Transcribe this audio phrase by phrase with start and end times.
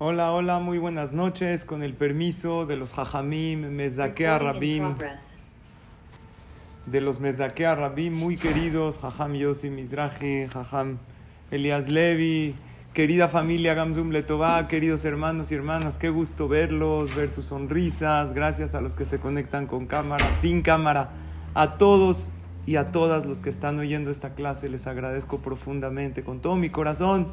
[0.00, 1.64] Hola, hola, muy buenas noches.
[1.64, 4.94] Con el permiso de los Jajamim, Mezakea Rabim,
[6.86, 10.98] de los Mezakea Rabim, muy queridos, Jajam Yossi Mizrahi, Jajam
[11.50, 12.54] Elias Levi,
[12.94, 18.34] querida familia Gamzum Letová, queridos hermanos y hermanas, qué gusto verlos, ver sus sonrisas.
[18.34, 21.10] Gracias a los que se conectan con cámara, sin cámara,
[21.54, 22.30] a todos
[22.66, 26.70] y a todas los que están oyendo esta clase, les agradezco profundamente, con todo mi
[26.70, 27.32] corazón.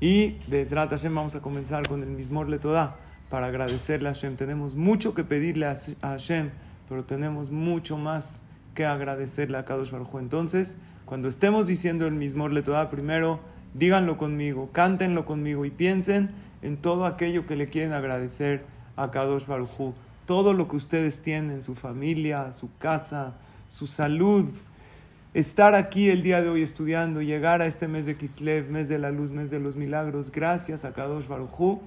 [0.00, 2.96] Y desde Hashem vamos a comenzar con el mismo Letodá
[3.30, 4.36] para agradecerle a Hashem.
[4.36, 6.50] Tenemos mucho que pedirle a Hashem,
[6.88, 8.40] pero tenemos mucho más
[8.74, 13.40] que agradecerle a Kadosh Entonces, cuando estemos diciendo el mismo Letodá, primero
[13.72, 16.30] díganlo conmigo, cántenlo conmigo y piensen
[16.62, 18.64] en todo aquello que le quieren agradecer
[18.96, 19.44] a Kadosh
[20.26, 23.34] Todo lo que ustedes tienen, su familia, su casa,
[23.68, 24.46] su salud,
[25.34, 28.98] estar aquí el día de hoy estudiando, llegar a este mes de Kislev, mes de
[28.98, 30.30] la luz, mes de los milagros.
[30.30, 31.82] Gracias a Kadosh Barujú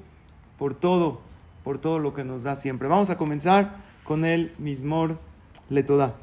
[0.59, 1.21] por todo,
[1.63, 2.89] por todo lo que nos da siempre.
[2.89, 5.17] Vamos a comenzar con el Mismor
[5.69, 6.13] Letodá.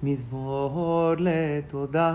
[0.00, 2.12] Mismor Letodá.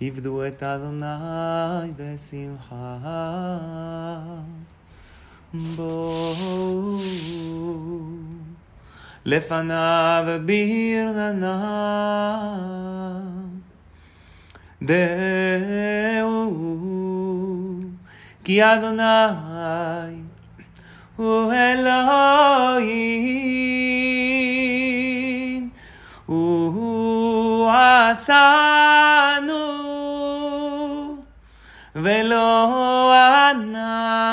[0.00, 2.98] עבדו את אדוני בשמחה.
[5.54, 6.98] בואו
[9.24, 11.58] לפניו ברננה.
[14.82, 15.02] דעו
[18.44, 19.02] כי אדוני
[21.16, 23.22] הוא אלוהים.
[26.26, 28.32] הוא עשנו
[32.03, 34.27] ולא אנחנו.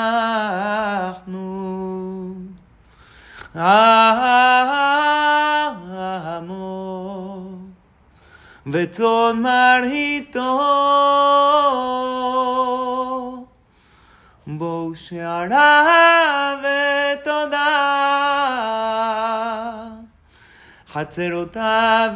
[6.35, 7.41] עמו
[8.73, 10.61] וצאן מרעיתו
[14.47, 17.65] בואו שערה ותודה
[20.87, 22.11] חצרותיו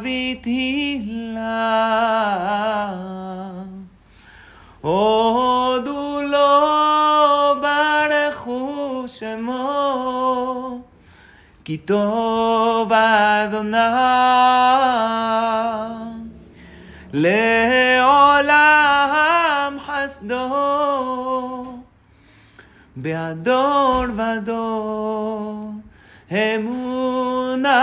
[4.81, 10.79] הודו לו ברכו שמו
[11.63, 13.77] כי טוב אדוני
[18.23, 20.45] לעולם חסדו
[22.95, 25.71] בהדור ודור
[26.31, 27.75] אמונתו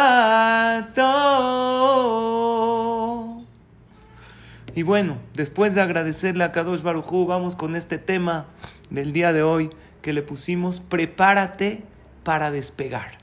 [4.74, 8.47] Y bueno, después de agradecerle a Kadosh Barujú, vamos con este tema
[8.89, 9.69] del día de hoy
[10.01, 11.83] que le pusimos, prepárate
[12.23, 13.19] para despegar.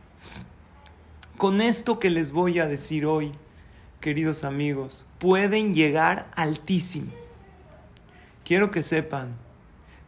[1.36, 3.32] Con esto que les voy a decir hoy,
[4.00, 7.10] queridos amigos, pueden llegar altísimo.
[8.44, 9.34] Quiero que sepan,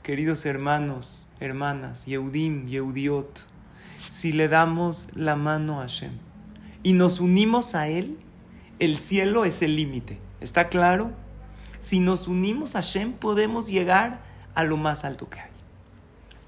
[0.05, 3.49] queridos hermanos, hermanas, Yehudim, Yehudiot,
[3.99, 6.13] si le damos la mano a Hashem
[6.85, 8.17] y nos unimos a Él,
[8.79, 10.21] el cielo es el límite.
[10.41, 11.26] ¿Está claro?
[11.81, 14.21] Si nos unimos a Shem, podemos llegar
[14.55, 15.51] a lo más alto que hay.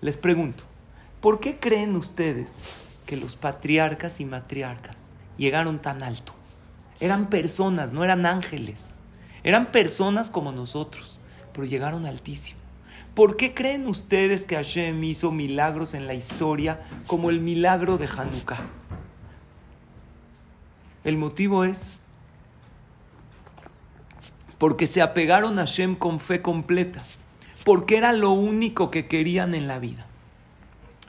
[0.00, 0.64] Les pregunto,
[1.20, 2.62] ¿por qué creen ustedes
[3.06, 4.96] que los patriarcas y matriarcas
[5.36, 6.32] llegaron tan alto?
[7.00, 8.86] Eran personas, no eran ángeles.
[9.44, 11.18] Eran personas como nosotros,
[11.52, 12.58] pero llegaron altísimo.
[13.14, 18.06] ¿Por qué creen ustedes que Hashem hizo milagros en la historia como el milagro de
[18.06, 18.60] Hanukkah?
[21.04, 21.97] El motivo es
[24.58, 27.02] porque se apegaron a Shem con fe completa,
[27.64, 30.06] porque era lo único que querían en la vida.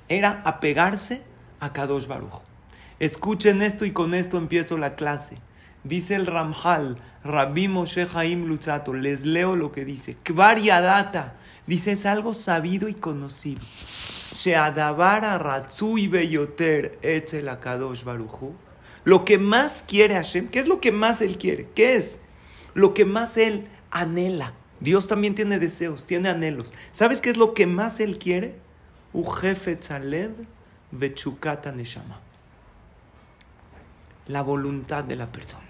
[0.07, 1.21] Era apegarse
[1.59, 2.41] a Kadosh Baruch.
[2.99, 5.37] Escuchen esto y con esto empiezo la clase.
[5.83, 10.15] Dice el Ramjal, Rabbi Moshe Haim Luchato, les leo lo que dice.
[10.23, 11.35] Kvariadata,
[11.67, 13.61] dice es algo sabido y conocido.
[14.31, 18.53] Sheadavara Ratzu y Beyoter Etzel Kadosh Baruchu.
[19.05, 21.69] Lo que más quiere Hashem, ¿qué es lo que más él quiere?
[21.73, 22.19] ¿Qué es?
[22.73, 24.53] Lo que más Él anhela.
[24.79, 26.73] Dios también tiene deseos, tiene anhelos.
[26.91, 28.55] ¿Sabes qué es lo que más Él quiere?
[34.27, 35.65] La voluntad de la persona.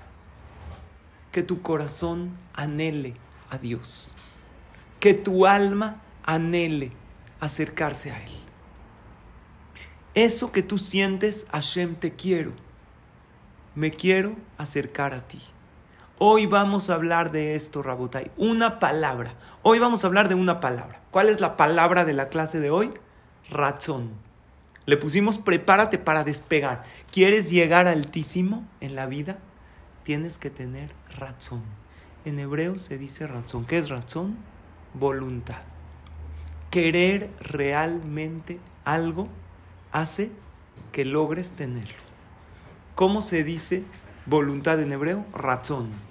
[1.32, 3.16] Que tu corazón anhele
[3.50, 4.12] a Dios.
[5.00, 6.92] Que tu alma anhele
[7.40, 8.32] acercarse a Él.
[10.14, 12.52] Eso que tú sientes, Hashem, te quiero.
[13.76, 15.42] Me quiero acercar a ti.
[16.22, 18.30] Hoy vamos a hablar de esto, Rabotai.
[18.36, 19.36] Una palabra.
[19.64, 21.00] Hoy vamos a hablar de una palabra.
[21.12, 22.92] ¿Cuál es la palabra de la clase de hoy?
[23.50, 24.10] Razón.
[24.86, 26.84] Le pusimos prepárate para despegar.
[27.10, 29.38] ¿Quieres llegar altísimo en la vida?
[30.04, 31.64] Tienes que tener razón.
[32.26, 33.66] En hebreo se dice razón.
[33.66, 34.36] ¿Qué es razón?
[34.94, 35.62] Voluntad.
[36.70, 39.30] Querer realmente algo
[39.94, 40.32] hace
[40.92, 41.96] que logres tenerlo.
[42.96, 43.86] ¿Cómo se dice
[44.26, 45.24] voluntad en hebreo?
[45.34, 46.09] Razón.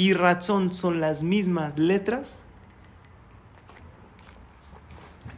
[0.00, 2.40] Y razón son las mismas letras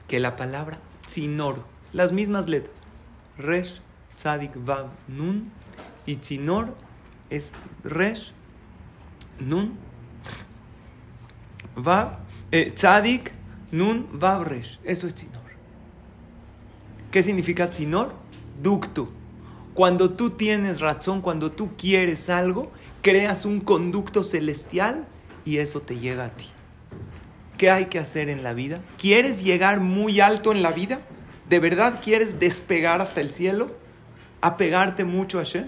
[0.06, 1.64] que la palabra tzinor.
[1.92, 2.84] Las mismas letras.
[3.36, 3.80] Resh,
[4.14, 5.50] tzadik, vav, nun.
[6.06, 6.76] Y tzinor
[7.28, 8.30] es resh,
[9.40, 9.72] nun,
[11.74, 12.20] vav,
[12.52, 13.32] eh, tzadik,
[13.72, 14.78] nun, vav, resh.
[14.84, 15.42] Eso es tzinor.
[17.10, 18.14] ¿Qué significa tzinor?
[18.62, 19.10] Ducto.
[19.74, 22.70] Cuando tú tienes razón, cuando tú quieres algo,
[23.02, 25.06] creas un conducto celestial
[25.44, 26.46] y eso te llega a ti.
[27.58, 28.80] ¿Qué hay que hacer en la vida?
[28.96, 31.00] ¿Quieres llegar muy alto en la vida?
[31.48, 33.76] ¿De verdad quieres despegar hasta el cielo?
[34.40, 35.66] ¿Apegarte mucho a Hashem?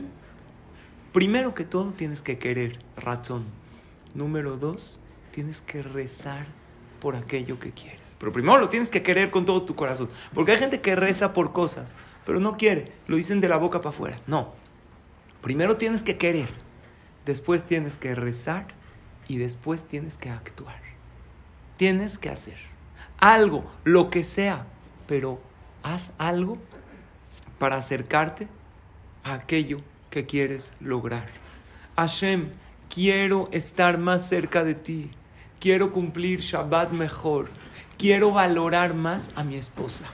[1.13, 3.45] Primero que todo tienes que querer razón.
[4.15, 4.99] Número dos,
[5.33, 6.47] tienes que rezar
[7.01, 8.17] por aquello que quieres.
[8.19, 10.09] Pero primero lo tienes que querer con todo tu corazón.
[10.33, 11.95] Porque hay gente que reza por cosas,
[12.25, 12.93] pero no quiere.
[13.07, 14.21] Lo dicen de la boca para afuera.
[14.27, 14.55] No.
[15.43, 16.64] Primero tienes que querer.
[17.25, 18.67] Después tienes que rezar
[19.29, 20.81] y después tienes que actuar.
[21.77, 22.75] Tienes que hacer
[23.19, 24.67] algo, lo que sea,
[25.07, 25.41] pero
[25.83, 26.59] haz algo
[27.59, 28.49] para acercarte
[29.23, 29.79] a aquello
[30.11, 31.29] que quieres lograr.
[31.97, 32.51] Hashem,
[32.89, 35.11] quiero estar más cerca de ti.
[35.61, 37.49] Quiero cumplir Shabbat mejor.
[37.97, 40.05] Quiero valorar más a mi esposa.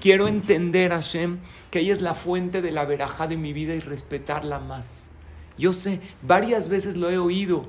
[0.00, 1.40] Quiero entender, Hashem,
[1.70, 5.10] que ella es la fuente de la veraja de mi vida y respetarla más.
[5.56, 7.66] Yo sé, varias veces lo he oído,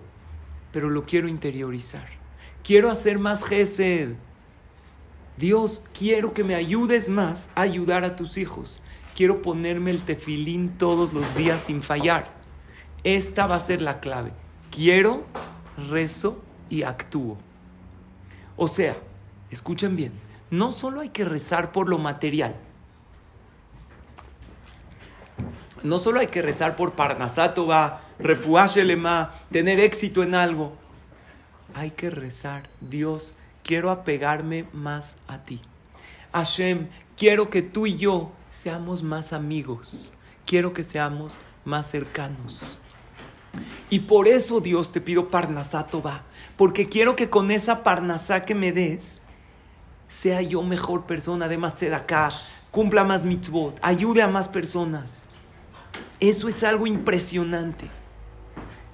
[0.72, 2.08] pero lo quiero interiorizar.
[2.64, 4.16] Quiero hacer más gesed.
[5.38, 8.82] Dios, quiero que me ayudes más a ayudar a tus hijos.
[9.16, 12.34] Quiero ponerme el tefilín todos los días sin fallar.
[13.04, 14.32] Esta va a ser la clave.
[14.72, 15.26] Quiero,
[15.90, 17.38] rezo y actúo.
[18.58, 18.98] O sea,
[19.52, 20.14] escuchen bien,
[20.50, 22.56] no solo hay que rezar por lo material,
[25.86, 30.74] no solo hay que rezar por Parnasatova, Refuashelema, tener éxito en algo.
[31.74, 33.34] Hay que rezar, Dios,
[33.64, 35.62] quiero apegarme más a ti.
[36.34, 40.12] Hashem, quiero que tú y yo seamos más amigos.
[40.46, 42.62] Quiero que seamos más cercanos.
[43.90, 46.24] Y por eso, Dios, te pido Parnasatova,
[46.58, 49.22] porque quiero que con esa Parnasá que me des,
[50.08, 52.32] sea yo mejor persona, de acá,
[52.72, 55.25] cumpla más mitzvot, ayude a más personas.
[56.20, 57.90] Eso es algo impresionante.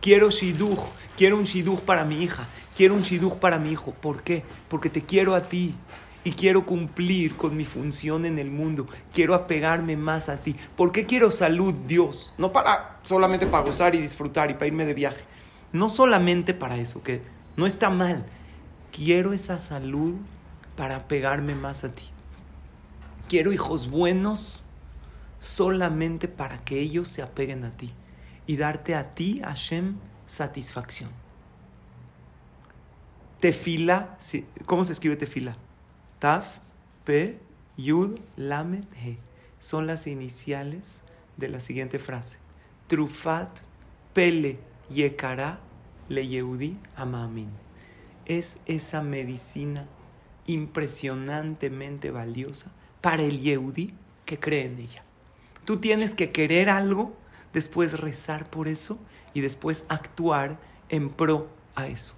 [0.01, 0.79] Quiero shidduch,
[1.15, 3.91] quiero un shidduch para mi hija, quiero un shidduch para mi hijo.
[3.91, 4.43] ¿Por qué?
[4.67, 5.75] Porque te quiero a ti
[6.23, 8.87] y quiero cumplir con mi función en el mundo.
[9.13, 10.55] Quiero apegarme más a ti.
[10.75, 12.33] ¿Por qué quiero salud, Dios?
[12.39, 15.21] No para solamente para gozar y disfrutar y para irme de viaje.
[15.71, 17.21] No solamente para eso, que
[17.55, 18.25] no está mal.
[18.91, 20.15] Quiero esa salud
[20.75, 22.05] para apegarme más a ti.
[23.29, 24.60] Quiero hijos buenos
[25.41, 27.91] solamente para que ellos se apeguen a ti
[28.47, 31.09] y darte a ti, Hashem, satisfacción.
[33.41, 34.17] Tefila,
[34.65, 35.57] ¿cómo se escribe tefila?
[36.19, 36.59] Taf,
[37.03, 37.39] Pe,
[37.75, 39.17] Yud, Lamed, He.
[39.59, 41.01] Son las iniciales
[41.37, 42.37] de la siguiente frase.
[42.87, 43.49] Trufat,
[44.13, 45.59] Pele, Yekara,
[46.07, 47.49] Le Yehudi, Amamin.
[48.25, 49.87] Es esa medicina
[50.45, 53.93] impresionantemente valiosa para el Yehudi
[54.25, 55.03] que cree en ella.
[55.65, 57.13] Tú tienes que querer algo,
[57.53, 58.99] después rezar por eso
[59.33, 60.57] y después actuar
[60.89, 62.13] en pro a eso.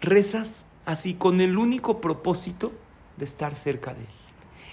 [0.00, 2.72] Rezas así con el único propósito
[3.16, 4.08] de estar cerca de Él.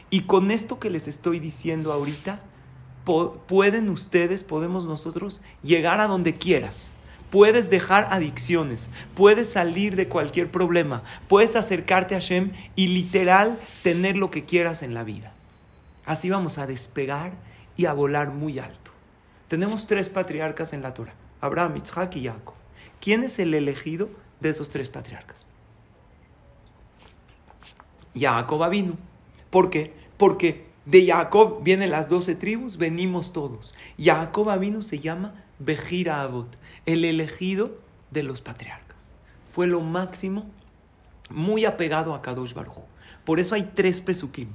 [0.10, 2.40] Y con esto que les estoy diciendo ahorita,
[3.48, 6.94] pueden ustedes, podemos nosotros llegar a donde quieras.
[7.30, 14.18] Puedes dejar adicciones, puedes salir de cualquier problema, puedes acercarte a Shem y literal tener
[14.18, 15.32] lo que quieras en la vida.
[16.10, 17.34] Así vamos a despegar
[17.78, 18.90] y a volar muy alto.
[19.48, 22.56] Tenemos tres patriarcas en la Torah, Abraham, Isaac y Jacob.
[23.00, 25.46] ¿Quién es el elegido de esos tres patriarcas?
[28.16, 28.98] Jacob vino.
[29.52, 29.94] ¿Por qué?
[30.18, 33.76] Porque de Jacob vienen las doce tribus, venimos todos.
[34.00, 37.78] Jacob vino se llama Bejira Abot, el elegido
[38.10, 38.98] de los patriarcas.
[39.52, 40.50] Fue lo máximo,
[41.30, 42.86] muy apegado a Kadosh Baruj.
[43.26, 44.50] Por eso hay tres pesukim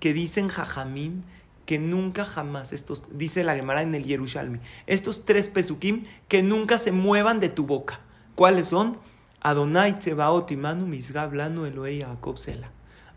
[0.00, 1.22] que dicen Jajamim
[1.66, 6.78] que nunca jamás, estos, dice la Gemara en el Yerushalmi, estos tres pesukim que nunca
[6.78, 8.00] se muevan de tu boca.
[8.34, 8.98] ¿Cuáles son?
[9.40, 12.70] Adonai Tzebaot Imanu Misgab Lanu Eloei Jacob Sela.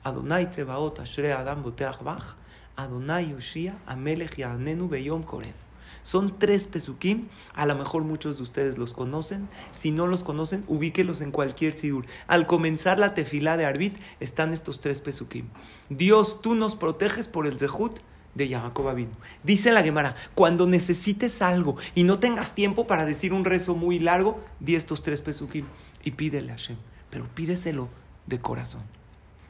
[0.03, 2.35] Adonai Tzebaot Ashre Adam Boteach Bach.
[2.77, 5.62] Adonai Yoshia, Amelech Yanenu Beyom Koren.
[6.03, 10.63] Son tres pesukim, a lo mejor muchos de ustedes los conocen, si no los conocen,
[10.67, 12.05] ubíquelos en cualquier sidur.
[12.27, 15.47] Al comenzar la tefilá de Arbit están estos tres pesukim.
[15.89, 17.99] Dios, tú nos proteges por el zehut
[18.35, 19.11] de Jacob vino.
[19.43, 23.99] Dice la Gemara, cuando necesites algo y no tengas tiempo para decir un rezo muy
[23.99, 25.65] largo, di estos tres pesukim
[26.03, 26.77] y pídele a Hashem,
[27.09, 27.89] pero pídeselo
[28.25, 28.83] de corazón.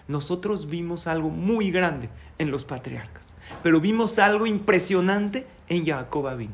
[0.07, 3.27] Nosotros vimos algo muy grande en los patriarcas,
[3.61, 6.53] pero vimos algo impresionante en Jacob vino.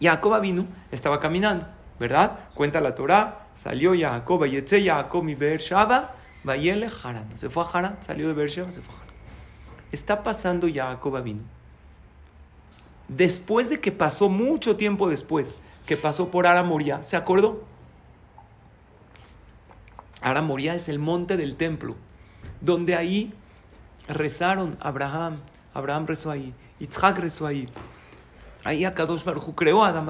[0.00, 0.42] Jacob
[0.90, 1.66] estaba caminando,
[1.98, 2.38] ¿verdad?
[2.54, 7.26] Cuenta la Torah, salió Jacob, y Jacob y Beersheba, Vayele Haran.
[7.36, 9.10] Se fue a Haran, salió de Beersheba, se fue a Haran
[9.92, 11.42] está pasando Jacob vino.
[13.08, 15.54] Después de que pasó mucho tiempo después,
[15.86, 17.64] que pasó por Aramoría, ¿se acordó?
[20.20, 21.96] Aramoría es el monte del templo,
[22.60, 23.32] donde ahí
[24.06, 25.40] rezaron Abraham,
[25.74, 27.68] Abraham rezó ahí, Isaac rezó ahí.
[28.64, 30.08] Ahí a Kadosh Baruj creó a Adam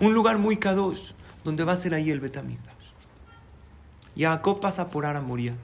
[0.00, 1.12] un lugar muy Kadosh,
[1.44, 2.74] donde va a ser ahí el Betamigdash.
[4.16, 5.54] Jacob pasa por Aramoría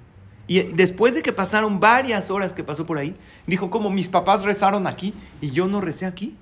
[0.47, 4.45] y después de que pasaron varias horas que pasó por ahí, dijo, como mis papás
[4.45, 6.37] rezaron aquí y yo no recé aquí,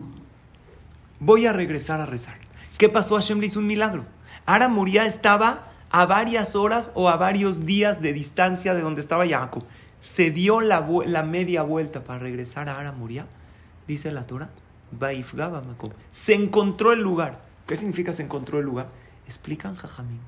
[1.20, 2.34] voy a regresar a rezar.
[2.78, 3.14] ¿Qué pasó?
[3.14, 4.04] Hashem le hizo un milagro.
[4.44, 9.28] Ara Moría estaba a varias horas o a varios días de distancia de donde estaba
[9.28, 9.62] Jacob.
[10.00, 10.82] Se dio la,
[11.22, 13.26] media vuelta para regresar a Ara Moría,
[13.86, 14.50] dice la Torah.
[16.12, 17.40] Se encontró el lugar.
[17.66, 18.88] ¿Qué significa se encontró el lugar?
[19.26, 20.20] Explican Jajamín.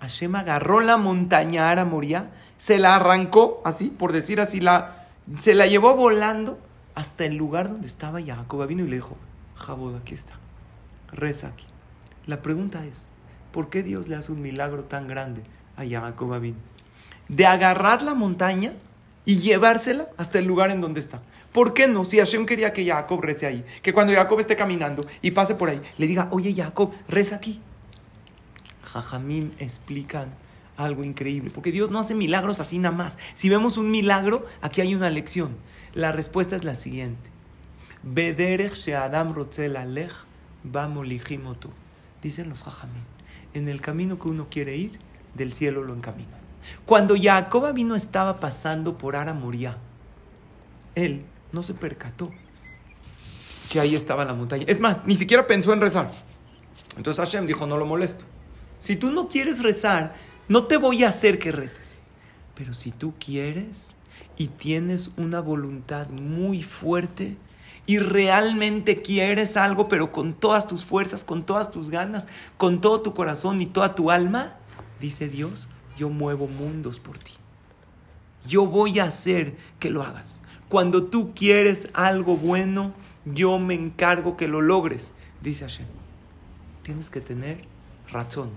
[0.00, 5.06] Hashem agarró la montaña Ara Moría se la arrancó, así, por decir así, la,
[5.38, 6.58] se la llevó volando
[6.94, 8.66] hasta el lugar donde estaba Jacob.
[8.66, 9.16] Vino y le dijo,
[9.56, 10.34] Jabod, aquí está,
[11.10, 11.64] reza aquí.
[12.26, 13.06] La pregunta es,
[13.50, 15.42] ¿por qué Dios le hace un milagro tan grande
[15.74, 16.58] a Jacob vino?
[17.28, 18.74] De agarrar la montaña
[19.24, 21.22] y llevársela hasta el lugar en donde está.
[21.52, 22.04] ¿Por qué no?
[22.04, 25.68] Si Hashem quería que Jacob rece ahí, que cuando Jacob esté caminando y pase por
[25.68, 27.60] ahí, le diga, oye Jacob, reza aquí.
[28.84, 30.32] Jajamín explican
[30.76, 33.18] algo increíble, porque Dios no hace milagros así nada más.
[33.34, 35.56] Si vemos un milagro, aquí hay una lección.
[35.92, 37.30] La respuesta es la siguiente.
[38.96, 39.34] Adam
[42.22, 43.02] Dicen los jajamín.
[43.54, 44.98] En el camino que uno quiere ir,
[45.34, 46.38] del cielo lo encamina.
[46.86, 49.78] Cuando Jacob vino estaba pasando por Aramoría,
[50.94, 52.30] él no se percató
[53.70, 54.64] que ahí estaba la montaña.
[54.66, 56.10] Es más, ni siquiera pensó en rezar.
[56.96, 58.24] Entonces Hashem dijo, no lo molesto.
[58.80, 60.14] Si tú no quieres rezar,
[60.48, 62.02] no te voy a hacer que reces.
[62.54, 63.94] Pero si tú quieres
[64.36, 67.36] y tienes una voluntad muy fuerte
[67.86, 72.26] y realmente quieres algo, pero con todas tus fuerzas, con todas tus ganas,
[72.56, 74.54] con todo tu corazón y toda tu alma,
[75.00, 77.32] dice Dios, yo muevo mundos por ti.
[78.46, 80.39] Yo voy a hacer que lo hagas.
[80.70, 82.94] Cuando tú quieres algo bueno,
[83.26, 85.12] yo me encargo que lo logres,
[85.42, 85.86] dice Hashem.
[86.82, 87.58] Tienes que tener
[88.10, 88.48] razón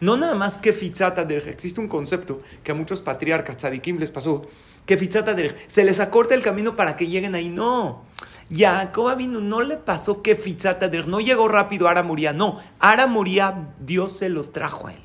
[0.00, 1.46] no nada más que fitzata derech.
[1.46, 4.46] Existe un concepto que a muchos patriarcas, tzadikim, les pasó.
[4.86, 5.68] Que fitzata derech.
[5.68, 7.50] Se les acorta el camino para que lleguen ahí.
[7.50, 8.02] No.
[8.50, 11.06] Jacob vino, no le pasó que fitzata derech.
[11.06, 12.32] No llegó rápido Ara moría.
[12.32, 12.60] No.
[12.78, 15.00] Ara moría, Dios se lo trajo a él.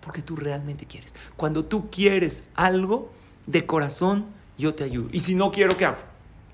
[0.00, 1.14] Porque tú realmente quieres.
[1.36, 3.10] Cuando tú quieres algo
[3.46, 4.26] de corazón,
[4.58, 5.08] yo te ayudo.
[5.12, 5.98] Y si no quiero, ¿qué hago?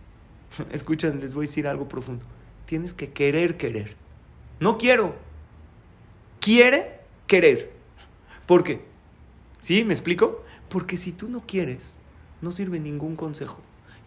[0.72, 2.24] Escuchen, les voy a decir algo profundo.
[2.66, 3.96] Tienes que querer querer.
[4.60, 5.14] No quiero.
[6.40, 7.72] Quiere querer.
[8.46, 8.84] ¿Por qué?
[9.60, 9.84] ¿Sí?
[9.84, 10.44] ¿Me explico?
[10.68, 11.92] Porque si tú no quieres,
[12.40, 13.58] no sirve ningún consejo.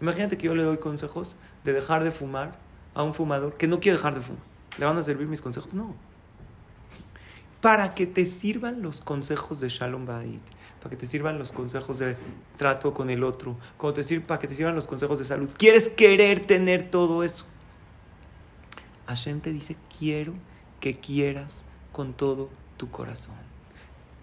[0.02, 2.58] Imagínate que yo le doy consejos de dejar de fumar
[2.94, 4.42] a un fumador que no quiere dejar de fumar.
[4.78, 5.74] ¿Le van a servir mis consejos?
[5.74, 5.96] No.
[7.62, 10.42] Para que te sirvan los consejos de Shalom Bait,
[10.82, 12.18] para que te sirvan los consejos de
[12.58, 13.56] trato con el otro,
[13.94, 15.50] te para que te sirvan los consejos de salud.
[15.58, 17.46] ¿Quieres querer tener todo eso?
[19.08, 20.34] Hashem te dice, quiero
[20.80, 23.36] que quieras con todo tu corazón.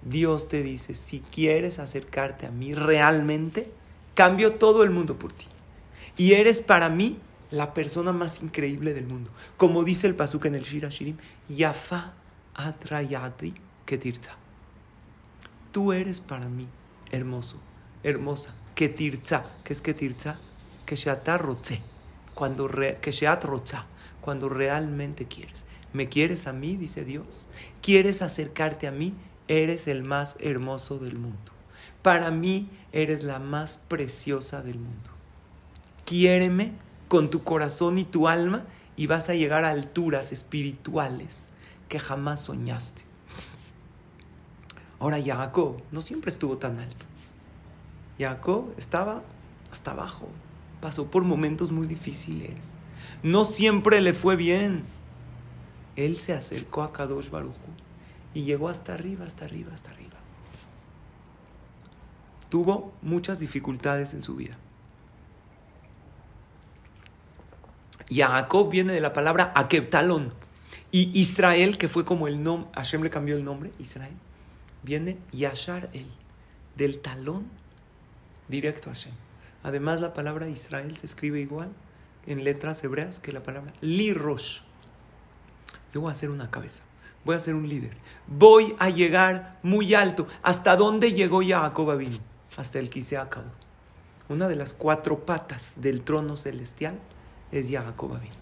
[0.02, 3.70] Dios te dice, si quieres acercarte a mí realmente,
[4.14, 5.46] cambio todo el mundo por ti.
[6.16, 7.18] Y eres para mí
[7.50, 9.30] la persona más increíble del mundo.
[9.56, 11.16] Como dice el pasuk en el Shira Shirim,
[11.48, 12.14] Yafa
[12.54, 14.36] atrayati ketirza.
[15.72, 16.66] Tú eres para mí
[17.10, 17.58] hermoso,
[18.02, 19.44] hermosa, ketirza.
[19.64, 20.38] ¿Qué es ketirza?
[20.87, 21.10] Que se
[22.34, 23.12] cuando re, que
[24.20, 25.64] cuando realmente quieres.
[25.92, 26.76] ¿Me quieres a mí?
[26.76, 27.46] Dice Dios.
[27.82, 29.14] ¿Quieres acercarte a mí?
[29.48, 31.52] Eres el más hermoso del mundo.
[32.02, 35.10] Para mí eres la más preciosa del mundo.
[36.04, 36.72] Quiéreme
[37.08, 38.64] con tu corazón y tu alma
[38.96, 41.38] y vas a llegar a alturas espirituales
[41.88, 43.07] que jamás soñaste.
[45.00, 47.06] Ahora Jacob no siempre estuvo tan alto.
[48.18, 49.22] Jacob estaba
[49.72, 50.28] hasta abajo.
[50.80, 52.72] pasó por momentos muy difíciles.
[53.22, 54.84] No siempre le fue bien.
[55.96, 57.56] Él se acercó a Kadosh Baruj
[58.34, 60.14] y llegó hasta arriba, hasta arriba, hasta arriba.
[62.48, 64.56] Tuvo muchas dificultades en su vida.
[68.10, 70.32] Jacob viene de la palabra Akebtalón.
[70.90, 74.14] Y Israel, que fue como el nombre, Hashem le cambió el nombre, Israel,
[74.88, 76.07] viene Yashar el,
[76.75, 77.47] del talón
[78.49, 79.12] directo a Hashem.
[79.62, 81.68] Además, la palabra Israel se escribe igual
[82.26, 84.61] en letras hebreas que la palabra Lirosh.
[85.92, 86.83] Yo voy a hacer una cabeza,
[87.23, 90.26] voy a ser un líder, voy a llegar muy alto.
[90.42, 92.16] ¿Hasta dónde llegó Jacob vino?
[92.57, 93.50] Hasta el acabó.
[94.30, 96.99] Una de las cuatro patas del trono celestial
[97.52, 98.37] es Jacob vino.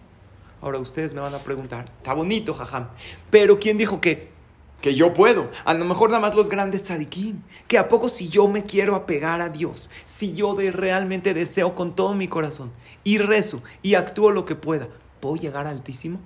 [0.60, 2.88] Ahora ustedes me van a preguntar, está bonito, jajam,
[3.30, 4.35] pero ¿quién dijo que,
[4.80, 5.50] que yo puedo?
[5.64, 7.42] A lo mejor nada más los grandes tzadikim.
[7.66, 11.74] Que a poco si yo me quiero apegar a Dios, si yo de, realmente deseo
[11.74, 12.70] con todo mi corazón
[13.02, 14.88] y rezo y actúo lo que pueda,
[15.20, 16.20] ¿puedo llegar altísimo?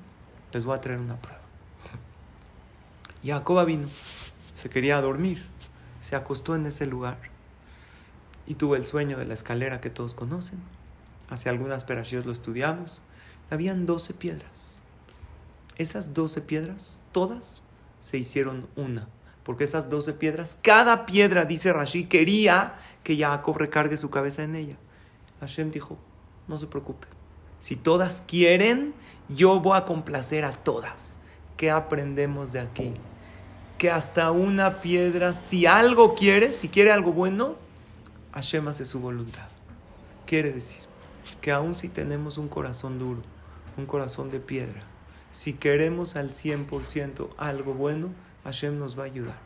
[0.52, 1.40] Les voy a traer una prueba.
[3.24, 3.88] Jacob vino,
[4.54, 5.44] se quería dormir,
[6.02, 7.18] se acostó en ese lugar
[8.46, 10.58] y tuvo el sueño de la escalera que todos conocen.
[11.28, 13.00] Hace algunas operaciones lo estudiamos
[13.50, 14.80] habían doce piedras.
[15.76, 17.62] Esas doce piedras, todas
[18.00, 19.08] se hicieron una.
[19.44, 24.54] Porque esas doce piedras, cada piedra, dice Rashi, quería que Jacob recargue su cabeza en
[24.54, 24.76] ella.
[25.40, 25.98] Hashem dijo,
[26.46, 27.06] no se preocupe.
[27.60, 28.94] Si todas quieren,
[29.28, 31.16] yo voy a complacer a todas.
[31.56, 32.94] ¿Qué aprendemos de aquí?
[33.78, 37.56] Que hasta una piedra, si algo quiere, si quiere algo bueno,
[38.32, 39.48] Hashem hace su voluntad.
[40.26, 40.82] Quiere decir
[41.40, 43.22] que aun si tenemos un corazón duro,
[43.76, 44.82] un corazón de piedra.
[45.32, 48.08] Si queremos al 100% algo bueno,
[48.44, 49.38] Hashem nos va a ayudar.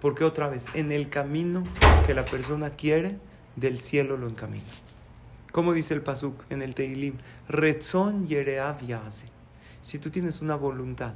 [0.00, 1.64] Porque otra vez, en el camino
[2.06, 3.18] que la persona quiere,
[3.56, 4.64] del cielo lo encamina.
[5.52, 7.14] Como dice el Pasuk en el Teilim,
[7.48, 9.26] Retzon Yereav Yase.
[9.82, 11.14] Si tú tienes una voluntad,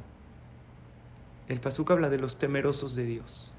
[1.49, 3.55] el Pasuk habla de los temerosos de Dios.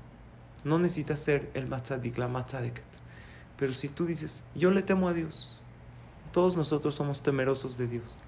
[0.63, 2.83] No necesitas ser el Matzadik, la Matzadeket.
[3.57, 5.55] Pero si tú dices, yo le temo a Dios,
[6.31, 8.19] todos nosotros somos temerosos de Dios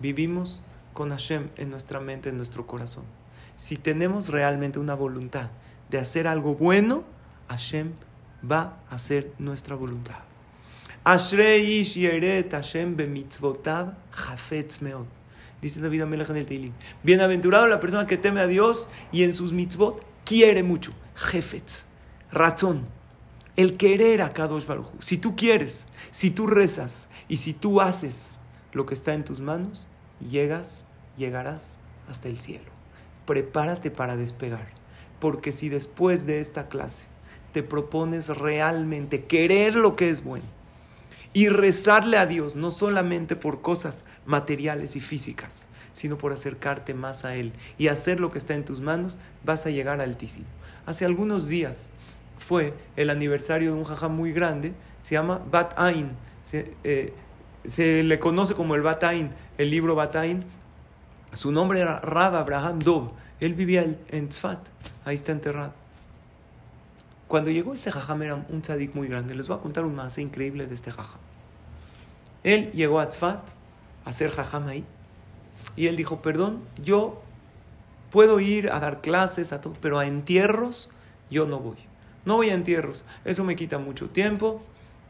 [0.00, 0.60] vivimos
[0.92, 3.04] con Hashem en nuestra mente, en nuestro corazón.
[3.56, 5.50] Si tenemos realmente una voluntad
[5.90, 7.04] de hacer algo bueno,
[7.48, 7.92] Hashem
[8.50, 10.16] va a hacer nuestra voluntad.
[11.04, 12.96] Hashem
[15.60, 16.72] Dice David Amelech en el Teilim.
[17.02, 20.92] Bienaventurado la persona que teme a Dios y en sus mitzvot quiere mucho.
[21.14, 21.84] Jefetz,
[22.32, 22.86] razón.
[23.56, 24.88] El querer a Kadosh Baruj.
[25.00, 28.38] Si tú quieres, si tú rezas y si tú haces
[28.72, 29.89] lo que está en tus manos,
[30.28, 30.84] llegas,
[31.16, 31.76] llegarás
[32.08, 32.70] hasta el cielo.
[33.26, 34.68] Prepárate para despegar,
[35.18, 37.06] porque si después de esta clase
[37.52, 40.44] te propones realmente querer lo que es bueno
[41.32, 47.24] y rezarle a Dios, no solamente por cosas materiales y físicas, sino por acercarte más
[47.24, 50.46] a Él y hacer lo que está en tus manos, vas a llegar altísimo.
[50.86, 51.90] Hace algunos días
[52.38, 56.10] fue el aniversario de un jajá muy grande, se llama Bat Ain.
[56.52, 57.12] Eh,
[57.64, 60.44] se le conoce como el Batain, el libro Batain.
[61.32, 63.10] Su nombre era Rab Abraham Dov.
[63.40, 64.58] Él vivía en Tzfat,
[65.04, 65.72] ahí está enterrado.
[67.30, 69.36] Cuando llegó este jajam era un tzadik muy grande.
[69.36, 71.20] Les voy a contar un más increíble de este jajam.
[72.42, 73.38] Él llegó a Tzfat
[74.04, 74.84] a hacer jajam ahí.
[75.76, 77.22] Y él dijo, perdón, yo
[78.10, 80.90] puedo ir a dar clases, a todo, pero a entierros
[81.30, 81.76] yo no voy.
[82.24, 83.04] No voy a entierros.
[83.24, 84.60] Eso me quita mucho tiempo.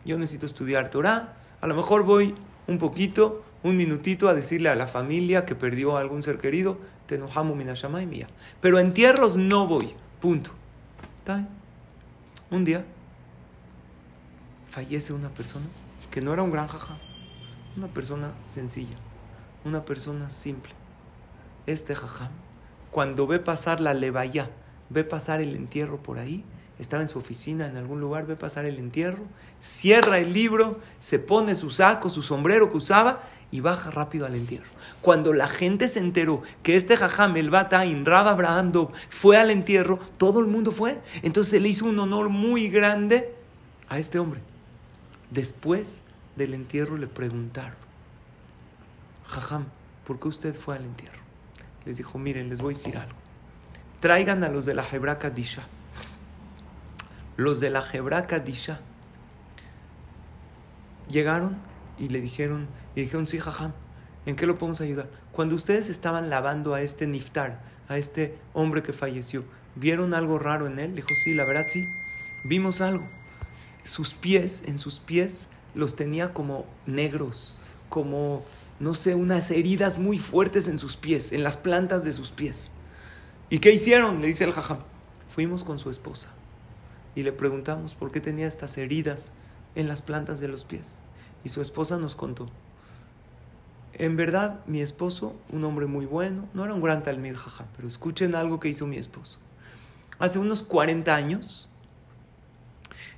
[0.04, 2.35] Yo necesito estudiar Torah a lo mejor voy
[2.66, 6.79] un poquito, un minutito a decirle a la familia que perdió a algún ser querido,
[7.07, 8.29] te enojamos y mía.
[8.61, 10.53] Pero a entierros no voy, punto.
[12.51, 12.85] Un día
[14.70, 15.66] fallece una persona
[16.11, 16.99] que no era un gran jaja,
[17.77, 18.96] una persona sencilla,
[19.64, 20.73] una persona simple.
[21.66, 22.31] Este jajam,
[22.90, 24.51] cuando ve pasar la levaya,
[24.88, 26.44] ve pasar el entierro por ahí,
[26.81, 29.23] estaba en su oficina en algún lugar, ve pasar el entierro,
[29.61, 34.35] cierra el libro, se pone su saco, su sombrero que usaba y baja rápido al
[34.35, 34.71] entierro.
[35.03, 38.73] Cuando la gente se enteró que este jajam, el Batain, Rab Abraham
[39.11, 40.99] fue al entierro, todo el mundo fue.
[41.23, 43.35] Entonces le hizo un honor muy grande
[43.88, 44.40] a este hombre.
[45.31, 45.99] Después
[46.37, 47.77] del entierro le preguntaron,
[49.27, 49.66] jajam,
[50.07, 51.21] ¿por qué usted fue al entierro?
[51.85, 53.19] Les dijo, miren, les voy a decir algo.
[54.01, 55.66] Traigan a los de la Hebra Kadisha
[57.40, 58.81] los de la Hebra Kadisha
[61.09, 61.57] llegaron
[61.98, 63.72] y le dijeron, y dijeron, sí, jajam,
[64.26, 65.09] ¿en qué lo podemos ayudar?
[65.33, 70.66] Cuando ustedes estaban lavando a este Niftar, a este hombre que falleció, ¿vieron algo raro
[70.66, 70.94] en él?
[70.94, 71.83] Dijo, sí, la verdad sí,
[72.44, 73.09] vimos algo.
[73.85, 77.55] Sus pies, en sus pies los tenía como negros,
[77.88, 78.44] como,
[78.81, 82.70] no sé, unas heridas muy fuertes en sus pies, en las plantas de sus pies.
[83.48, 84.20] ¿Y qué hicieron?
[84.20, 84.81] Le dice el jajam.
[85.35, 86.29] Fuimos con su esposa
[87.14, 89.31] y le preguntamos por qué tenía estas heridas
[89.75, 90.88] en las plantas de los pies.
[91.44, 92.49] Y su esposa nos contó.
[93.94, 97.88] En verdad, mi esposo, un hombre muy bueno, no era un gran talmid jajam, pero
[97.88, 99.38] escuchen algo que hizo mi esposo.
[100.18, 101.68] Hace unos 40 años,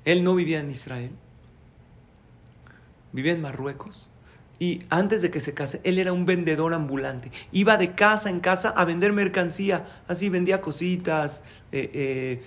[0.05, 1.11] él no vivía en Israel,
[3.12, 4.09] vivía en Marruecos.
[4.59, 7.33] Y antes de que se case, él era un vendedor ambulante.
[7.50, 9.87] Iba de casa en casa a vender mercancía.
[10.07, 12.42] Así vendía cositas, eh, eh,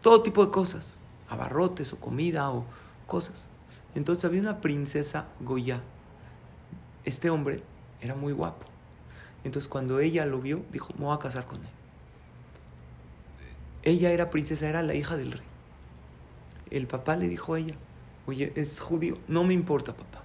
[0.00, 0.98] todo tipo de cosas.
[1.28, 2.64] Abarrotes o comida o
[3.06, 3.44] cosas.
[3.94, 5.80] Entonces había una princesa Goya.
[7.04, 7.62] Este hombre
[8.00, 8.66] era muy guapo.
[9.44, 11.70] Entonces cuando ella lo vio, dijo, me voy a casar con él.
[13.82, 15.46] Ella era princesa, era la hija del rey.
[16.70, 17.74] El papá le dijo a ella,
[18.26, 20.22] oye, es judío, no me importa papá.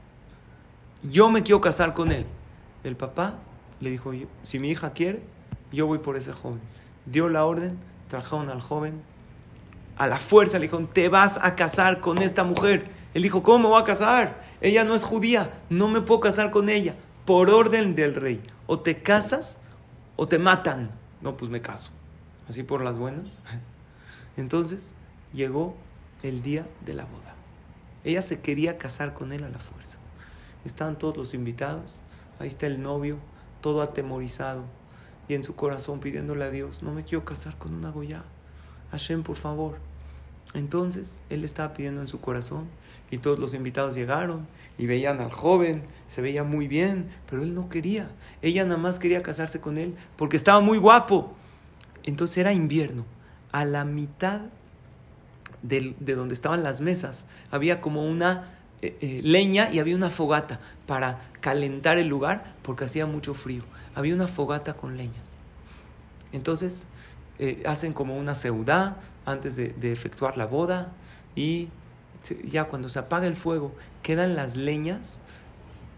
[1.03, 2.25] Yo me quiero casar con él.
[2.83, 3.35] El papá
[3.79, 4.11] le dijo,
[4.43, 5.21] si mi hija quiere,
[5.71, 6.59] yo voy por ese joven.
[7.05, 7.77] Dio la orden,
[8.09, 9.01] trajeron al joven.
[9.97, 12.89] A la fuerza le dijeron, te vas a casar con esta mujer.
[13.13, 14.41] Él dijo, ¿cómo me voy a casar?
[14.61, 16.95] Ella no es judía, no me puedo casar con ella.
[17.25, 18.41] Por orden del rey.
[18.67, 19.57] O te casas
[20.15, 20.91] o te matan.
[21.21, 21.91] No, pues me caso
[22.49, 23.39] así por las buenas.
[24.37, 24.91] Entonces
[25.33, 25.75] llegó
[26.23, 27.35] el día de la boda.
[28.03, 29.97] Ella se quería casar con él a la fuerza.
[30.63, 32.01] Estaban todos los invitados,
[32.39, 33.17] ahí está el novio,
[33.61, 34.63] todo atemorizado
[35.27, 38.23] y en su corazón pidiéndole a Dios, no me quiero casar con una Goya.
[38.97, 39.77] Hashem, por favor.
[40.53, 42.65] Entonces él estaba pidiendo en su corazón
[43.11, 47.53] y todos los invitados llegaron y veían al joven, se veía muy bien, pero él
[47.53, 48.09] no quería.
[48.41, 51.33] Ella nada más quería casarse con él porque estaba muy guapo.
[52.03, 53.05] Entonces era invierno.
[53.51, 54.41] A la mitad
[55.61, 60.59] de, donde estaban las mesas había como una eh, eh, leña y había una fogata
[60.85, 63.63] para calentar el lugar porque hacía mucho frío.
[63.93, 65.35] Había una fogata con leñas.
[66.33, 66.83] Entonces
[67.39, 70.93] eh, hacen como una seudá antes de, efectuar la boda
[71.35, 71.69] y
[72.45, 75.19] ya cuando se apaga el fuego quedan las leñas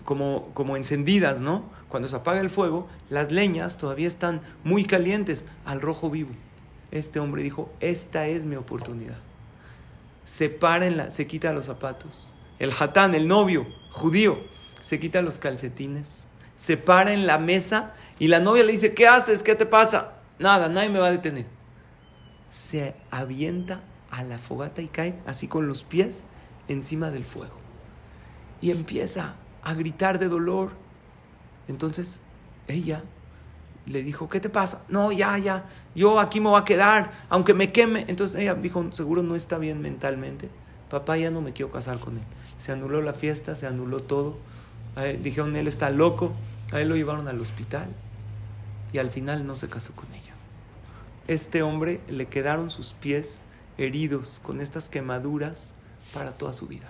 [0.03, 1.63] como, como encendidas, ¿no?
[1.89, 6.31] Cuando se apaga el fuego, las leñas todavía están muy calientes al rojo vivo.
[6.91, 9.17] Este hombre dijo, esta es mi oportunidad.
[10.25, 12.33] Se para en la, se quita los zapatos.
[12.59, 14.39] El hatán, el novio judío,
[14.81, 16.19] se quita los calcetines,
[16.57, 19.43] se para en la mesa y la novia le dice, ¿qué haces?
[19.43, 20.16] ¿Qué te pasa?
[20.39, 21.45] Nada, nadie me va a detener.
[22.49, 26.25] Se avienta a la fogata y cae así con los pies
[26.67, 27.55] encima del fuego.
[28.61, 30.71] Y empieza a gritar de dolor.
[31.67, 32.21] Entonces
[32.67, 33.03] ella
[33.85, 34.81] le dijo, ¿qué te pasa?
[34.89, 38.05] No, ya, ya, yo aquí me voy a quedar, aunque me queme.
[38.07, 40.49] Entonces ella dijo, seguro no está bien mentalmente.
[40.89, 42.23] Papá ya no me quiero casar con él.
[42.59, 44.37] Se anuló la fiesta, se anuló todo.
[45.21, 46.31] dijeron, él está loco.
[46.71, 47.87] A él lo llevaron al hospital
[48.93, 50.33] y al final no se casó con ella.
[51.27, 53.41] Este hombre le quedaron sus pies
[53.77, 55.71] heridos con estas quemaduras
[56.13, 56.87] para toda su vida.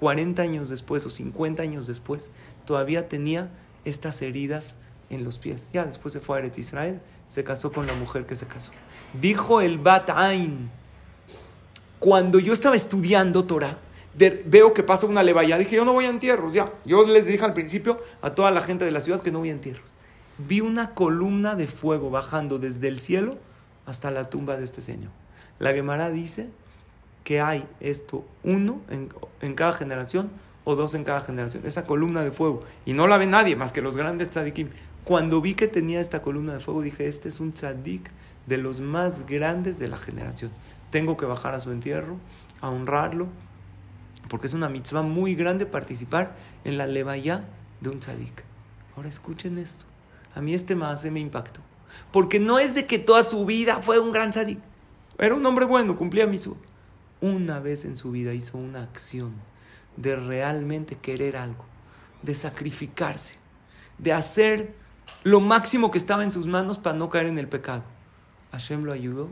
[0.00, 2.30] 40 años después o 50 años después,
[2.64, 3.50] todavía tenía
[3.84, 4.76] estas heridas
[5.10, 5.70] en los pies.
[5.72, 8.72] Ya después se fue a Eretz Israel, se casó con la mujer que se casó.
[9.20, 10.70] Dijo el Bat Ain,
[11.98, 13.78] cuando yo estaba estudiando Torah,
[14.14, 16.72] veo que pasa una levaya, dije, yo no voy a entierros, ya.
[16.84, 19.48] Yo les dije al principio a toda la gente de la ciudad que no voy
[19.50, 19.97] a entierros.
[20.38, 23.38] Vi una columna de fuego bajando desde el cielo
[23.86, 25.10] hasta la tumba de este señor.
[25.58, 26.48] La Gemara dice
[27.24, 30.30] que hay esto, uno en, cada generación
[30.64, 32.62] o dos en cada generación, esa columna de fuego.
[32.86, 34.68] Y no la ve nadie más que los grandes tzadikim.
[35.04, 38.10] Cuando vi que tenía esta columna de fuego, dije, este es un tzadik
[38.46, 40.52] de los más grandes de la generación.
[40.90, 42.16] Tengo que bajar a su entierro,
[42.60, 43.26] a honrarlo,
[44.28, 47.44] porque es una mitzvah muy grande participar en la levaya
[47.80, 48.44] de un tzadik.
[48.96, 49.87] Ahora escuchen esto.
[50.38, 51.60] A mí este más me impactó.
[52.12, 54.60] Porque no es de que toda su vida fue un gran tzadik.
[55.18, 56.56] Era un hombre bueno, cumplía mi su
[57.20, 59.32] una vez en su vida hizo una acción
[59.96, 61.64] de realmente querer algo,
[62.22, 63.34] de sacrificarse,
[63.98, 64.76] de hacer
[65.24, 67.82] lo máximo que estaba en sus manos para no caer en el pecado.
[68.52, 69.28] Hashem lo ayudó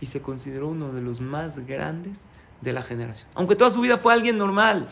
[0.00, 2.20] y se consideró uno de los más grandes
[2.60, 3.28] de la generación.
[3.34, 4.86] Aunque toda su vida fue alguien normal.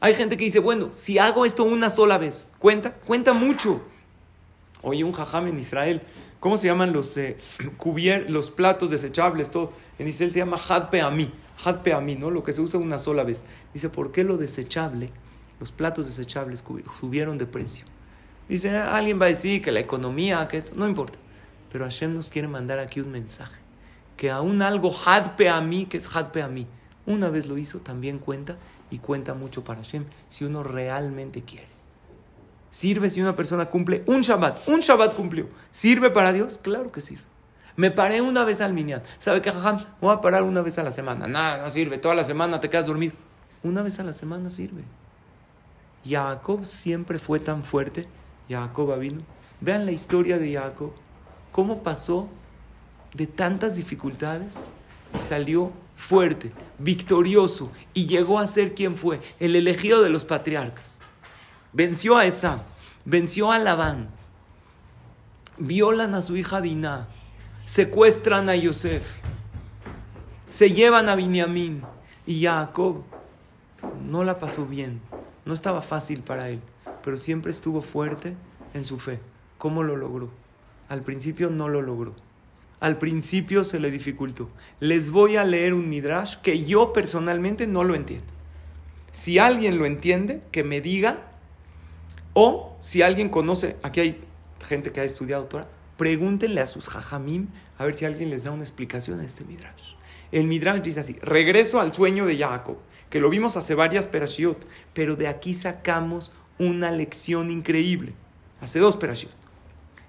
[0.00, 2.94] Hay gente que dice, bueno, si hago esto una sola vez, ¿cuenta?
[2.94, 3.82] Cuenta mucho.
[4.84, 6.02] Oye, un jajam en Israel,
[6.40, 7.36] ¿cómo se llaman los, eh,
[8.28, 9.50] los platos desechables?
[9.50, 11.32] Todo en Israel se llama hadpe ami,
[11.64, 12.30] hadpe ami, ¿no?
[12.30, 13.44] Lo que se usa una sola vez.
[13.72, 15.10] Dice, ¿por qué lo desechable,
[15.58, 16.62] los platos desechables
[17.00, 17.86] subieron de precio?
[18.48, 21.18] Dice, alguien va a decir que la economía, que esto, no importa.
[21.72, 23.58] Pero Hashem nos quiere mandar aquí un mensaje.
[24.16, 26.66] Que aún algo hadpe ami, que es hadpe ami,
[27.06, 28.56] una vez lo hizo, también cuenta
[28.90, 31.73] y cuenta mucho para Hashem si uno realmente quiere.
[32.74, 34.66] ¿Sirve si una persona cumple un Shabbat?
[34.66, 35.46] Un Shabbat cumplió.
[35.70, 36.58] ¿Sirve para Dios?
[36.60, 37.22] Claro que sirve.
[37.76, 39.00] Me paré una vez al Minyan.
[39.20, 39.78] ¿Sabe qué, Jajam?
[40.00, 41.28] Voy a parar una vez a la semana.
[41.28, 41.98] Nada, no sirve.
[41.98, 43.14] Toda la semana te quedas dormido.
[43.62, 44.82] Una vez a la semana sirve.
[46.04, 48.08] Jacob siempre fue tan fuerte.
[48.48, 49.20] Jacob vino.
[49.60, 50.90] Vean la historia de Jacob.
[51.52, 52.28] Cómo pasó
[53.14, 54.66] de tantas dificultades
[55.14, 60.93] y salió fuerte, victorioso y llegó a ser quien fue, el elegido de los patriarcas.
[61.74, 62.62] Venció a Esa,
[63.04, 64.08] venció a Labán,
[65.58, 67.08] violan a su hija Dinah,
[67.64, 69.04] secuestran a Yosef,
[70.50, 71.82] se llevan a Binyamin
[72.26, 73.02] y Jacob
[74.08, 75.00] no la pasó bien,
[75.44, 76.60] no estaba fácil para él,
[77.02, 78.36] pero siempre estuvo fuerte
[78.72, 79.18] en su fe.
[79.58, 80.30] ¿Cómo lo logró?
[80.88, 82.14] Al principio no lo logró.
[82.78, 84.48] Al principio se le dificultó.
[84.78, 88.26] Les voy a leer un midrash que yo personalmente no lo entiendo.
[89.12, 91.33] Si alguien lo entiende, que me diga.
[92.34, 94.24] O si alguien conoce, aquí hay
[94.66, 98.50] gente que ha estudiado Torah, pregúntenle a sus jajamim a ver si alguien les da
[98.50, 99.94] una explicación a este midrash.
[100.32, 104.66] El midrash dice así: regreso al sueño de Jacob, que lo vimos hace varias perashiot,
[104.92, 108.14] pero de aquí sacamos una lección increíble.
[108.60, 109.32] Hace dos perashiot.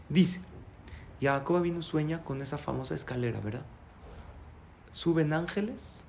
[0.09, 0.39] Dice:
[1.21, 3.65] Jacob vino sueña con esa famosa escalera, ¿verdad?
[4.89, 6.05] Suben ángeles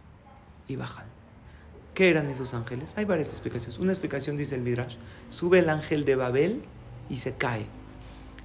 [0.69, 1.16] y bajan.
[1.97, 2.93] ¿Qué eran esos ángeles?
[2.97, 3.79] Hay varias explicaciones.
[3.79, 4.97] Una explicación dice el Midrash,
[5.31, 6.61] sube el ángel de Babel
[7.09, 7.65] y se cae.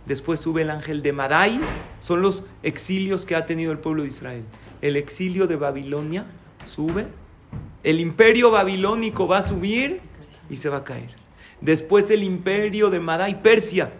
[0.05, 1.59] Después sube el ángel de Madai,
[1.99, 4.43] son los exilios que ha tenido el pueblo de Israel.
[4.81, 6.27] El exilio de Babilonia
[6.65, 7.07] sube,
[7.83, 9.99] el imperio babilónico va a subir
[10.49, 11.09] y se va a caer.
[11.59, 13.91] Después el imperio de Madai, Persia,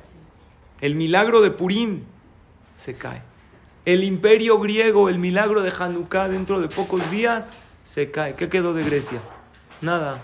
[0.80, 2.04] el milagro de Purim,
[2.78, 3.22] se cae.
[3.84, 7.52] El imperio griego, el milagro de Hanukkah dentro de pocos días,
[7.84, 8.36] se cae.
[8.36, 9.22] ¿Qué quedó de Grecia?
[9.82, 10.22] Nada.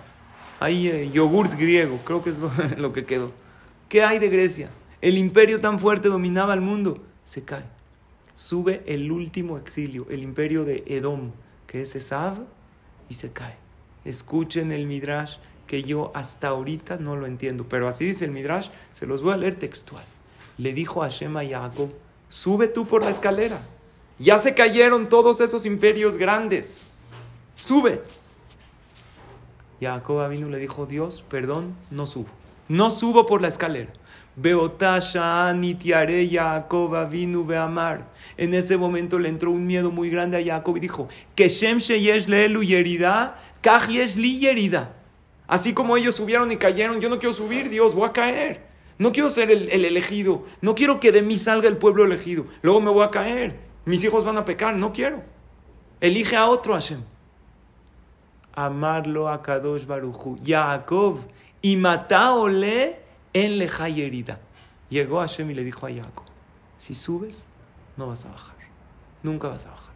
[0.59, 2.37] Hay eh, yogurt griego, creo que es
[2.77, 3.31] lo, que quedó.
[3.89, 4.69] ¿Qué hay de Grecia?
[5.01, 7.63] El imperio tan fuerte dominaba el mundo, se cae.
[8.35, 11.31] Sube el último exilio, el imperio de Edom,
[11.65, 12.37] que es Esav,
[13.09, 13.55] y se cae.
[14.05, 18.69] Escuchen el Midrash, que yo hasta ahorita no lo entiendo, pero así dice el Midrash,
[18.93, 20.03] se los voy a leer textual.
[20.57, 21.89] Le dijo a Shema Yaakov,
[22.29, 23.61] Sube tú por la escalera.
[24.19, 26.89] Ya se cayeron todos esos imperios grandes.
[27.55, 28.01] Sube.
[29.81, 32.27] Jacob vino y le dijo, Dios, perdón, no subo.
[32.67, 33.91] No subo por la escalera.
[34.35, 38.05] Beotasha nitiare Jacob vino beamar.
[38.37, 41.79] En ese momento le entró un miedo muy grande a Jacob y dijo, que Shem
[41.79, 43.39] sheyesh leelu yerida,
[44.15, 44.93] li yerida.
[45.47, 48.67] Así como ellos subieron y cayeron, yo no quiero subir, Dios, voy a caer.
[48.99, 50.45] No quiero ser el, elegido.
[50.61, 52.45] No quiero que de mí salga el pueblo elegido.
[52.61, 53.55] Luego me voy a caer.
[53.85, 54.75] Mis hijos van a pecar.
[54.75, 55.21] No quiero.
[56.01, 57.01] Elige a otro Hashem.
[58.57, 60.39] Amarlo a Kadosh Baruchu.
[60.43, 61.19] Yaakov.
[61.61, 62.99] Y mataole
[63.31, 64.39] en herida.
[64.89, 66.25] Llegó Hashem y le dijo a Jacob:
[66.79, 67.45] Si subes,
[67.97, 68.55] no vas a bajar.
[69.21, 69.93] Nunca vas a bajar.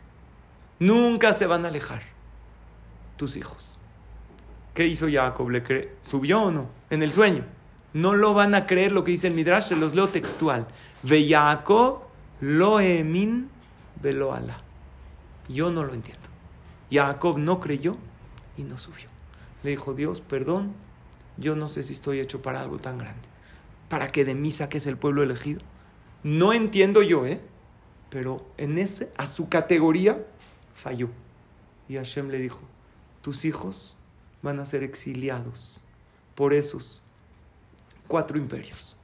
[0.80, 2.04] Nunca se van a alejar
[3.17, 3.80] tus hijos.
[4.76, 5.50] ¿Qué hizo Jacob?
[5.50, 6.67] ¿Le ¿Subió o no?
[6.89, 7.43] En el sueño.
[7.93, 10.67] No lo van a creer lo que dice el Midrash, se los leo textual.
[11.04, 12.04] Ve Jacob
[12.39, 13.50] lo emin
[14.02, 14.34] velo
[15.50, 16.30] Yo no lo entiendo.
[16.91, 17.97] Jacob no creyó
[18.63, 19.08] no subió.
[19.63, 20.74] Le dijo, Dios, perdón,
[21.38, 23.21] yo no sé si estoy hecho para algo tan grande.
[23.89, 25.62] Para que de mí saques el pueblo elegido.
[26.24, 27.41] No entiendo yo, ¿eh?
[28.10, 30.26] Pero en ese, a su categoría,
[30.76, 31.10] falló.
[31.88, 32.62] Y Hashem le dijo,
[33.21, 33.95] tus hijos
[34.41, 35.82] van a ser exiliados
[36.36, 37.04] por esos
[38.08, 38.95] cuatro imperios,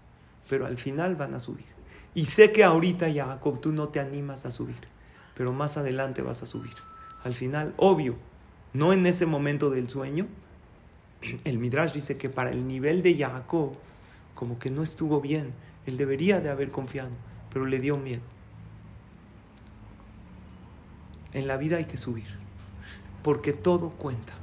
[0.49, 1.65] pero al final van a subir.
[2.13, 4.87] Y sé que ahorita, Jacob, tú no te animas a subir,
[5.35, 6.73] pero más adelante vas a subir.
[7.23, 8.15] Al final, obvio,
[8.73, 10.27] no en ese momento del sueño,
[11.43, 13.73] el Midrash dice que para el nivel de Jacob,
[14.35, 15.53] como que no estuvo bien,
[15.85, 17.09] él debería de haber confiado,
[17.51, 18.21] pero le dio miedo.
[21.33, 22.27] En la vida hay que subir,
[23.23, 24.33] porque todo cuenta.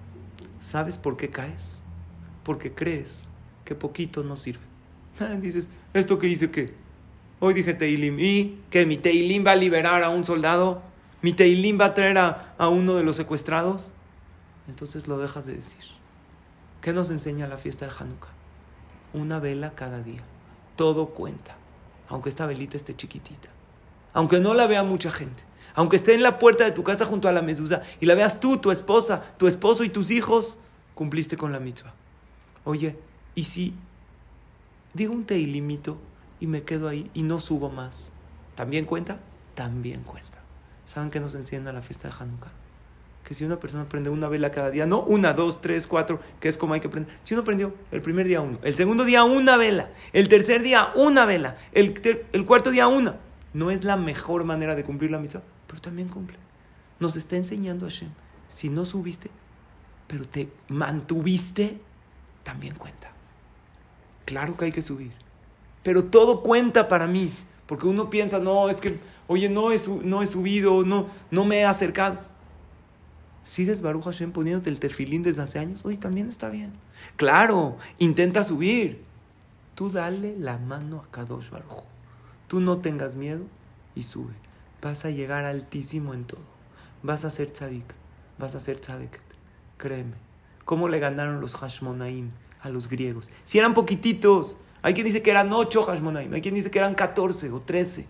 [0.61, 1.81] ¿Sabes por qué caes?
[2.43, 3.29] Porque crees
[3.65, 4.61] que poquito no sirve.
[5.41, 6.75] Dices, ¿esto qué dice qué?
[7.41, 10.83] Hoy dije Teilim, ¿y que mi Teilim va a liberar a un soldado?
[11.23, 13.93] ¿Mi Teilim va a traer a, a uno de los secuestrados?
[14.69, 15.85] Entonces lo dejas de decir.
[16.81, 18.29] ¿Qué nos enseña la fiesta de Hanukkah?
[19.13, 20.23] Una vela cada día.
[20.77, 21.57] Todo cuenta.
[22.09, 23.49] Aunque esta velita esté chiquitita.
[24.13, 25.43] Aunque no la vea mucha gente.
[25.75, 28.39] Aunque esté en la puerta de tu casa junto a la mezuzá y la veas
[28.39, 30.57] tú, tu esposa, tu esposo y tus hijos,
[30.95, 31.95] cumpliste con la mitzvah.
[32.65, 32.97] Oye,
[33.35, 33.75] y si
[34.93, 35.99] digo un teilimito
[36.39, 38.11] y me quedo ahí y no subo más,
[38.55, 39.19] ¿también cuenta?
[39.55, 40.39] También cuenta.
[40.87, 42.53] ¿Saben qué nos encienda la fiesta de Hanukkah?
[43.25, 46.49] Que si una persona prende una vela cada día, no una, dos, tres, cuatro, que
[46.49, 47.17] es como hay que prender.
[47.25, 50.93] Si uno prendió el primer día uno, el segundo día una vela, el tercer día
[50.95, 52.01] una vela, el,
[52.33, 53.17] el cuarto día una,
[53.55, 56.37] no es la mejor manera de cumplir la misa, pero también cumple.
[57.01, 58.11] Nos está enseñando Hashem.
[58.49, 59.31] Si no subiste,
[60.07, 61.79] pero te mantuviste,
[62.43, 63.11] también cuenta.
[64.27, 65.13] Claro que hay que subir.
[65.83, 67.31] Pero todo cuenta para mí.
[67.67, 71.61] Porque uno piensa, no, es que, oye, no he, no he subido, no, no me
[71.61, 72.19] he acercado.
[73.45, 75.85] ¿Sigues Baruch Hashem poniéndote el terfilín desde hace años?
[75.85, 76.73] Oye, también está bien.
[77.17, 79.03] Claro, intenta subir.
[79.75, 81.85] Tú dale la mano a Kadosh Baruch.
[82.49, 83.45] Tú no tengas miedo
[83.95, 84.33] y sube.
[84.81, 86.43] Vas a llegar altísimo en todo.
[87.03, 87.85] Vas a ser tzadik.
[88.39, 89.23] Vas a ser tzadeket.
[89.77, 90.15] Créeme.
[90.65, 92.31] ¿Cómo le ganaron los Hashmonaim
[92.63, 93.29] a los griegos?
[93.45, 94.57] Si eran poquititos.
[94.83, 96.33] Hay quien dice que eran ocho Hashmonaim.
[96.33, 98.07] Hay quien dice que eran catorce o trece.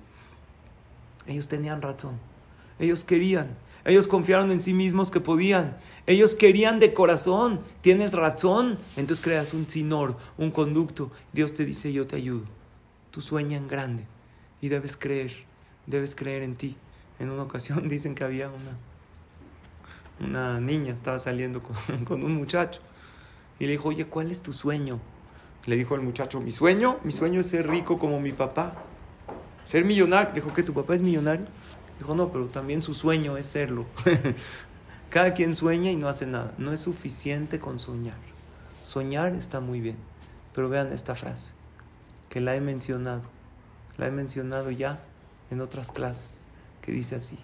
[1.26, 2.18] Ellos tenían razón.
[2.78, 3.56] Ellos querían.
[3.84, 5.76] Ellos confiaron en sí mismos que podían.
[6.06, 7.60] Ellos querían de corazón.
[7.82, 8.78] Tienes razón.
[8.96, 11.10] Entonces creas un sinor, un conducto.
[11.32, 12.44] Dios te dice, yo te ayudo.
[13.10, 14.04] Tú sueña en grande
[14.64, 15.30] y debes creer,
[15.86, 16.74] debes creer en ti.
[17.18, 21.62] En una ocasión dicen que había una, una niña, estaba saliendo
[22.06, 22.80] con, un muchacho
[23.58, 24.98] y le dijo, oye, ¿cuál es tu sueño?
[25.66, 28.72] Le dijo al muchacho, mi sueño, mi sueño es ser rico como mi papá,
[29.66, 30.30] ser millonario.
[30.30, 31.46] Le dijo, ¿que tu papá es millonario?
[31.98, 33.86] Dijo, no, pero también su sueño es serlo.
[35.10, 36.52] Cada quien sueña y no hace nada.
[36.58, 38.18] No es suficiente con soñar.
[38.82, 39.96] Soñar está muy bien.
[40.54, 41.52] Pero vean esta frase,
[42.28, 43.22] que la he mencionado
[43.96, 45.00] la he mencionado ya
[45.50, 46.40] en otras clases,
[46.82, 47.38] que dice así.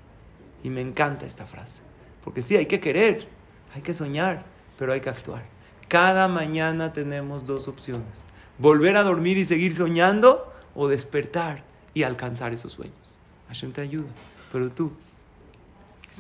[0.65, 1.83] Y me encanta esta frase.
[2.25, 3.29] Porque sí, hay que querer,
[3.75, 4.45] hay que soñar,
[4.79, 5.43] pero hay que actuar.
[5.89, 8.09] Cada mañana tenemos dos opciones.
[8.59, 11.63] Volver a dormir y seguir soñando o despertar
[11.95, 13.17] y alcanzar esos sueños.
[13.49, 14.09] Hashem te ayuda,
[14.53, 14.91] pero tú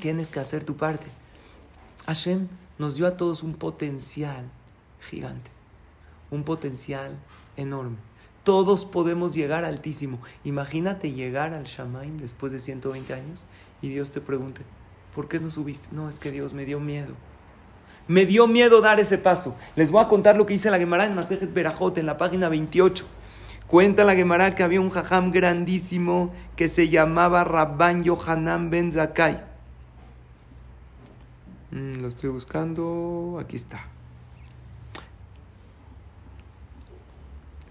[0.00, 1.06] tienes que hacer tu parte.
[2.06, 4.44] Hashem nos dio a todos un potencial
[5.00, 5.50] gigante,
[6.30, 7.12] un potencial
[7.56, 7.96] enorme.
[8.44, 10.18] Todos podemos llegar altísimo.
[10.44, 13.44] Imagínate llegar al Shamaim después de 120 años
[13.82, 14.62] y Dios te pregunte,
[15.14, 15.88] ¿por qué no subiste?
[15.92, 17.14] No, es que Dios me dio miedo.
[18.08, 19.54] Me dio miedo dar ese paso.
[19.76, 22.48] Les voy a contar lo que dice la Gemara en Masejet Berajot, en la página
[22.48, 23.04] 28.
[23.70, 29.44] Cuenta la Gemara que había un jajam grandísimo que se llamaba Rabban Yohanan Ben Zakai.
[31.70, 33.38] Mm, lo estoy buscando.
[33.40, 33.86] Aquí está.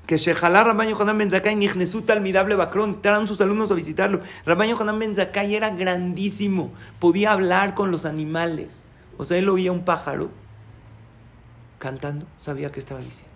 [0.08, 4.22] que Shejalá Rabban Yohanan Ben Zakai Nijnesut Talmidable Bacrón, entraron sus alumnos a visitarlo.
[4.46, 8.88] Rabban Yohanan Ben Zakai era grandísimo, podía hablar con los animales.
[9.18, 10.32] O sea, él oía un pájaro
[11.78, 13.30] cantando, sabía qué estaba diciendo.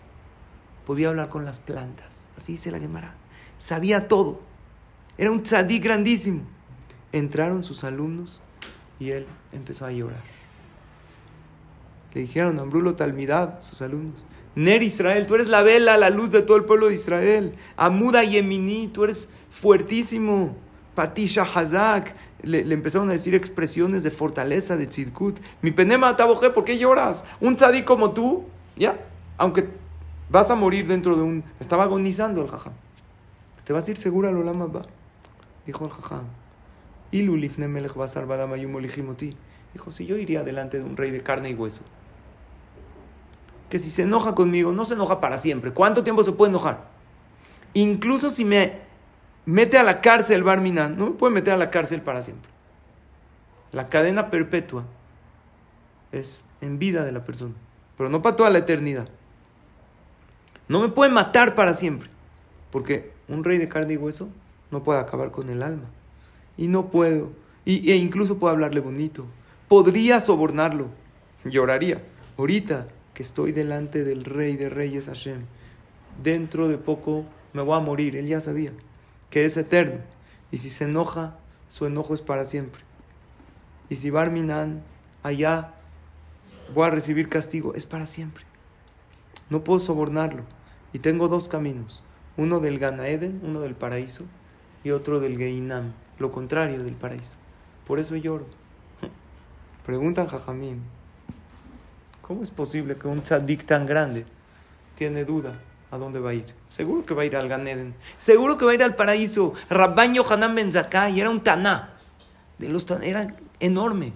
[0.88, 3.15] Podía hablar con las plantas, así dice la Gemara.
[3.60, 4.41] Sabía todo.
[5.17, 6.41] Era un tzadí grandísimo.
[7.12, 8.41] Entraron sus alumnos
[9.00, 10.24] y él empezó a llorar.
[12.13, 16.43] Le dijeron, Ambrulo Talmidab, sus alumnos, Ner Israel, tú eres la vela, la luz de
[16.43, 17.56] todo el pueblo de Israel.
[17.76, 20.56] Amuda Yemini, tú eres fuertísimo.
[20.93, 25.39] Patisha Hazak, le, empezaron a decir expresiones de fortaleza, de tzidkut.
[25.63, 27.24] Mi penema taboje, ¿por qué lloras?
[27.41, 28.43] Un tzadí como tú,
[28.76, 29.00] ya,
[29.38, 29.69] aunque
[30.34, 31.43] vas a morir dentro de un...
[31.60, 32.74] Estaba agonizando el jajam.
[33.63, 34.82] ¿Te vas a ir seguro al Olama va?
[35.67, 36.26] Dijo el jajam.
[39.74, 41.84] Dijo, si yo iría delante de un rey de carne y hueso
[43.69, 45.72] que si se enoja conmigo, no se enoja para siempre.
[45.72, 46.89] ¿Cuánto tiempo se puede enojar?
[47.74, 48.82] Incluso si me
[49.46, 52.52] mete a la cárcel Barminan, no me puede meter a la cárcel para siempre.
[53.72, 54.84] La cadena perpetua
[56.12, 57.56] es en vida de la persona,
[57.98, 59.10] pero no para toda la eternidad.
[60.67, 62.10] No me puede matar para siempre,
[62.71, 64.30] porque un rey de carne y hueso
[64.71, 65.89] no puede acabar con el alma.
[66.58, 67.32] Y no puedo,
[67.65, 69.26] y, e incluso puedo hablarle bonito.
[69.67, 70.88] Podría sobornarlo,
[71.45, 72.02] lloraría.
[72.38, 75.41] Ahorita que estoy delante del Rey de Reyes Hashem.
[76.21, 78.15] Dentro de poco me voy a morir.
[78.15, 78.71] Él ya sabía
[79.30, 79.99] que es eterno.
[80.52, 81.38] Y si se enoja,
[81.69, 82.82] su enojo es para siempre.
[83.89, 84.84] Y si Barminan,
[85.21, 85.73] allá
[86.74, 88.43] voy a recibir castigo, es para siempre.
[89.50, 90.44] No puedo sobornarlo.
[90.94, 92.04] Y tengo dos caminos.
[92.38, 94.24] Uno del Ganaeden, uno del paraíso,
[94.84, 97.34] y otro del Geinam, lo contrario del paraíso.
[97.86, 98.46] Por eso lloro.
[99.86, 100.80] Preguntan Jajamim.
[102.22, 104.26] ¿Cómo es posible que un tzadik tan grande
[104.96, 105.60] tiene duda
[105.91, 106.46] a dónde va a ir?
[106.70, 107.94] Seguro que va a ir al Ganeden.
[108.18, 109.54] Seguro que va a ir al paraíso.
[109.70, 110.72] Rabban Yohanan Ben
[111.14, 111.94] y era un taná.
[112.58, 114.14] De los era enorme.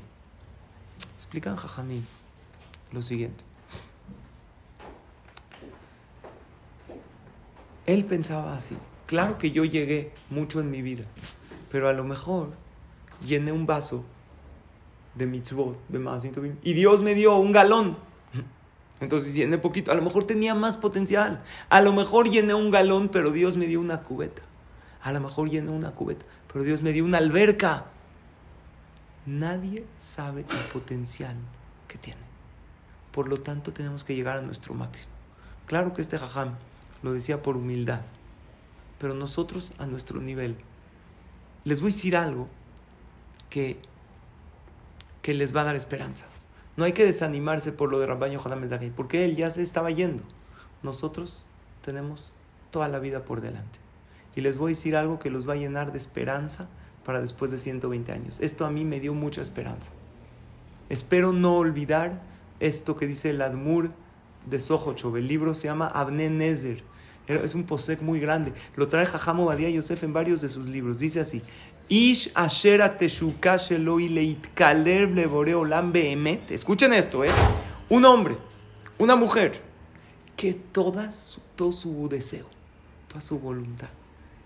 [1.18, 2.06] Explican Jajamín
[2.92, 3.44] lo siguiente.
[7.88, 8.78] Él pensaba así.
[9.08, 11.06] Claro que yo llegué mucho en mi vida,
[11.72, 12.50] pero a lo mejor
[13.26, 14.04] llené un vaso
[15.16, 17.98] de mitzvot, de Tovim, y Dios me dio un galón.
[19.00, 19.92] Entonces llené poquito.
[19.92, 21.44] A lo mejor tenía más potencial.
[21.70, 24.42] A lo mejor llené un galón, pero Dios me dio una cubeta.
[25.02, 27.86] A lo mejor llené una cubeta, pero Dios me dio una alberca.
[29.26, 31.36] Nadie sabe el potencial
[31.88, 32.22] que tiene.
[33.12, 35.12] Por lo tanto, tenemos que llegar a nuestro máximo.
[35.68, 36.56] Claro que este jajam
[37.04, 38.02] lo decía por humildad,
[39.00, 40.56] pero nosotros a nuestro nivel.
[41.64, 42.48] Les voy a decir algo
[43.50, 43.78] que,
[45.22, 46.26] que les va a dar esperanza.
[46.76, 50.24] No hay que desanimarse por lo de Rabban Yohanan porque él ya se estaba yendo.
[50.84, 51.46] Nosotros
[51.84, 52.34] tenemos
[52.72, 53.80] toda la vida por delante.
[54.36, 56.68] Y les voy a decir algo que los va a llenar de esperanza
[57.04, 58.40] para después de 120 años.
[58.40, 59.92] Esto a mí me dio mucha esperanza.
[60.90, 62.22] Espero no olvidar
[62.60, 63.92] esto que dice el Admur
[64.50, 65.18] de Sohochov.
[65.18, 66.84] El libro se llama Abne Nezer.
[67.28, 68.54] Es un posek muy grande.
[68.76, 70.98] Lo trae Jajamo Badia Yosef en varios de sus libros.
[70.98, 71.42] Dice así:
[71.90, 72.98] Ish ashera
[75.92, 76.52] behemet.
[76.52, 77.32] Escuchen esto, ¿eh?
[77.90, 78.38] Un hombre,
[78.98, 79.62] una mujer,
[80.36, 81.12] que toda
[81.56, 82.46] todo su deseo,
[83.08, 83.90] toda su voluntad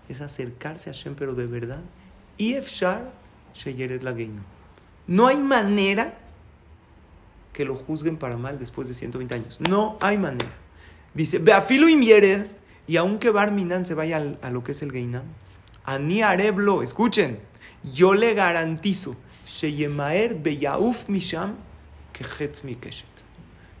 [0.08, 1.80] es acercarse a Hashem, pero de verdad.
[2.38, 3.12] Y Efshar
[3.54, 4.42] Sheyeret Lageino.
[5.06, 6.18] No hay manera
[7.52, 9.60] que lo juzguen para mal después de 120 años.
[9.60, 10.50] No hay manera.
[11.14, 12.46] Dice, Beafilo Imiered,
[12.86, 15.24] y aunque Barminan se vaya a lo que es el Geinam,
[15.84, 17.38] Ani Areblo, escuchen,
[17.92, 21.56] yo le garantizo, Sheyemaer Beyauf Misham,
[22.12, 22.24] que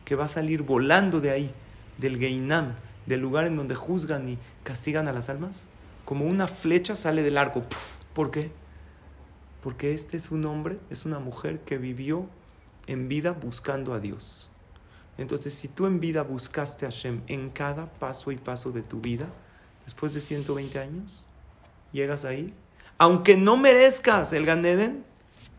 [0.04, 1.50] que va a salir volando de ahí,
[1.98, 2.74] del Geinam,
[3.06, 5.62] del lugar en donde juzgan y castigan a las almas,
[6.04, 7.62] como una flecha sale del arco.
[8.12, 8.50] ¿Por qué?
[9.62, 12.26] Porque este es un hombre, es una mujer que vivió
[12.86, 14.50] en vida buscando a Dios.
[15.18, 19.00] Entonces, si tú en vida buscaste a Hashem en cada paso y paso de tu
[19.00, 19.28] vida,
[19.84, 21.26] después de 120 años,
[21.92, 22.54] llegas ahí,
[22.98, 25.04] aunque no merezcas el Ganeden,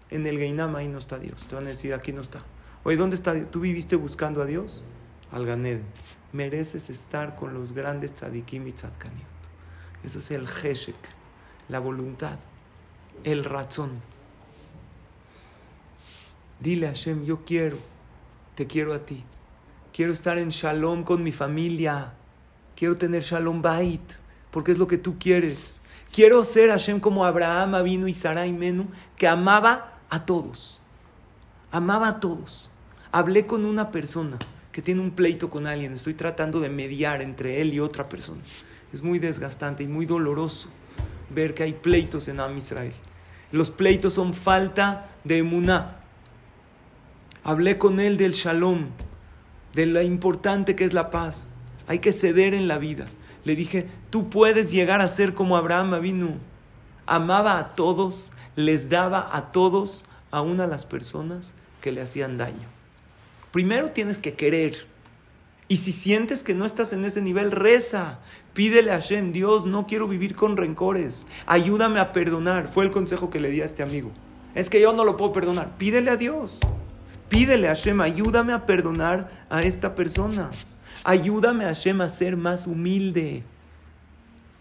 [0.09, 1.45] en el Geinam ahí no está Dios.
[1.47, 2.39] Te van a decir, aquí no está.
[2.84, 3.34] Oye, ¿dónde está?
[3.45, 4.84] ¿Tú viviste buscando a Dios?
[5.32, 5.84] Al Ganeden.
[6.32, 9.28] Mereces estar con los grandes tzadikim y tzadkaniot.
[10.03, 10.95] Eso es el Heshek,
[11.69, 12.38] la voluntad,
[13.24, 14.01] el razón.
[16.64, 17.78] Dile a Hashem, yo quiero,
[18.55, 19.22] te quiero a ti.
[19.91, 22.14] Quiero estar en shalom con mi familia.
[22.74, 24.14] Quiero tener shalom bait,
[24.49, 25.78] porque es lo que tú quieres.
[26.14, 28.88] Quiero ser Hashem como Abraham, Avinu y Sarai Menú,
[29.18, 30.80] que amaba a todos.
[31.70, 32.70] Amaba a todos.
[33.11, 34.39] Hablé con una persona
[34.72, 35.91] que tiene un pleito con alguien.
[35.91, 38.41] Estoy tratando de mediar entre él y otra persona.
[38.93, 40.70] Es muy desgastante y muy doloroso
[41.30, 42.93] ver que hay pleitos en Am Israel.
[43.51, 46.03] Los pleitos son falta de emuná.
[47.44, 48.86] Hablé con él del shalom,
[49.74, 51.48] de lo importante que es la paz.
[51.88, 53.08] Hay que ceder en la vida.
[53.44, 56.30] Le dije, tú puedes llegar a ser como Abraham vino.
[57.06, 62.68] Amaba a todos, les daba a todos, aún a las personas que le hacían daño.
[63.52, 64.88] Primero tienes que querer.
[65.68, 68.20] Y si sientes que no estás en ese nivel, reza.
[68.54, 71.28] Pídele a Hashem, Dios, no quiero vivir con rencores.
[71.46, 72.70] Ayúdame a perdonar.
[72.70, 74.12] Fue el consejo que le di a este amigo.
[74.56, 75.78] Es que yo no lo puedo perdonar.
[75.78, 76.60] Pídele a Dios.
[77.34, 80.51] Pídele a Hashem, ayúdame a perdonar a esta persona.
[81.03, 83.41] Ayúdame a Hashem a ser más humilde.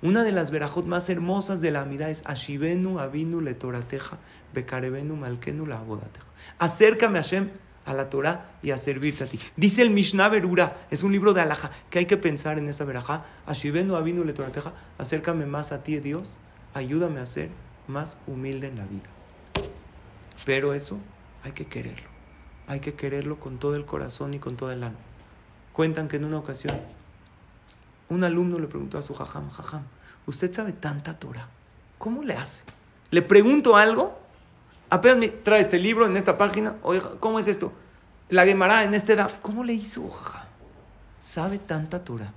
[0.00, 4.16] Una de las verajot más hermosas de la amidad es Ashivenu Avinu Letorateja,
[4.54, 6.24] Bekarebenu Malkenu La Abodateja.
[6.58, 7.50] Acércame a Hashem
[7.84, 9.38] a la Torah y a servirte a ti.
[9.54, 12.86] Dice el Mishnah Berura, es un libro de Alaja, que hay que pensar en esa
[12.86, 13.26] verajá.
[13.44, 16.30] Ashivenu Avinu Letorateja, acércame más a ti, Dios,
[16.72, 17.50] ayúdame a ser
[17.86, 19.10] más humilde en la vida.
[20.46, 20.98] Pero eso
[21.44, 22.11] hay que quererlo.
[22.66, 24.98] Hay que quererlo con todo el corazón y con todo el alma.
[25.72, 26.78] Cuentan que en una ocasión
[28.08, 29.82] un alumno le preguntó a su jajam, jajam,
[30.26, 31.48] ¿usted sabe tanta Torah?
[31.98, 32.62] ¿Cómo le hace?
[33.10, 34.18] Le pregunto algo,
[34.90, 37.72] apenas me trae este libro en esta página, oiga, ¿cómo es esto?
[38.28, 40.46] La Gemara en este DAF, ¿cómo le hizo, jajam?
[41.20, 42.32] Sabe tanta Torah,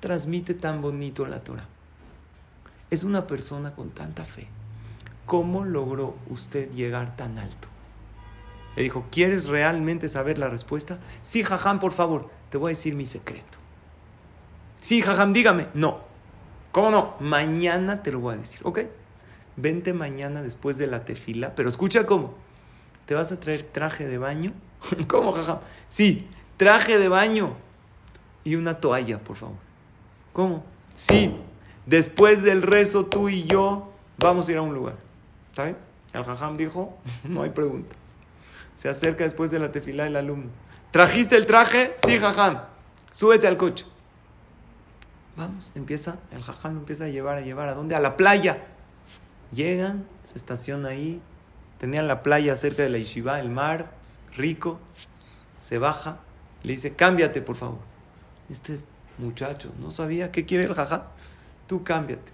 [0.00, 1.66] transmite tan bonito la Torah.
[2.90, 4.48] Es una persona con tanta fe.
[5.26, 7.68] ¿Cómo logró usted llegar tan alto?
[8.76, 10.98] Le dijo, ¿quieres realmente saber la respuesta?
[11.22, 13.58] Sí, jajam, por favor, te voy a decir mi secreto.
[14.80, 15.68] Sí, jajam, dígame.
[15.74, 16.00] No.
[16.72, 17.14] ¿Cómo no?
[17.20, 18.80] Mañana te lo voy a decir, ¿ok?
[19.56, 22.34] Vente mañana después de la tefila, pero escucha cómo.
[23.06, 24.52] ¿Te vas a traer traje de baño?
[25.08, 25.60] ¿Cómo, jajam?
[25.88, 27.54] Sí, traje de baño
[28.44, 29.56] y una toalla, por favor.
[30.34, 30.64] ¿Cómo?
[30.94, 31.34] Sí,
[31.86, 34.96] después del rezo tú y yo vamos a ir a un lugar.
[35.48, 35.76] ¿Está bien?
[36.12, 38.05] El jajam dijo, no hay preguntas.
[38.76, 40.50] Se acerca después de la tefilá el alumno.
[40.92, 41.96] ¿Trajiste el traje?
[42.06, 42.60] Sí, jajam.
[43.10, 43.84] Súbete al coche.
[45.36, 47.68] Vamos, empieza, el jajam lo empieza a llevar, a llevar.
[47.68, 47.94] ¿A dónde?
[47.94, 48.64] A la playa.
[49.52, 51.20] Llegan, se estaciona ahí,
[51.78, 53.90] Tenían la playa cerca de la yeshiva, el mar,
[54.36, 54.80] rico.
[55.60, 56.20] Se baja,
[56.62, 57.78] le dice, cámbiate, por favor.
[58.48, 58.80] Este
[59.18, 61.02] muchacho no sabía qué quiere el jajam.
[61.66, 62.32] Tú cámbiate.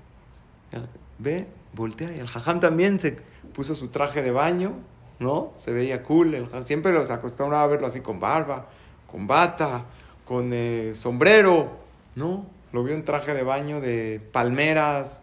[1.19, 2.15] Ve, voltea.
[2.15, 3.19] Y el jajam también se
[3.53, 4.75] puso su traje de baño,
[5.19, 5.53] ¿no?
[5.57, 6.49] Se veía cool.
[6.63, 8.67] Siempre los acostumbraba a verlo así con barba,
[9.11, 9.85] con bata,
[10.25, 11.71] con eh, sombrero,
[12.15, 12.47] ¿no?
[12.73, 15.23] Lo vio en traje de baño de palmeras,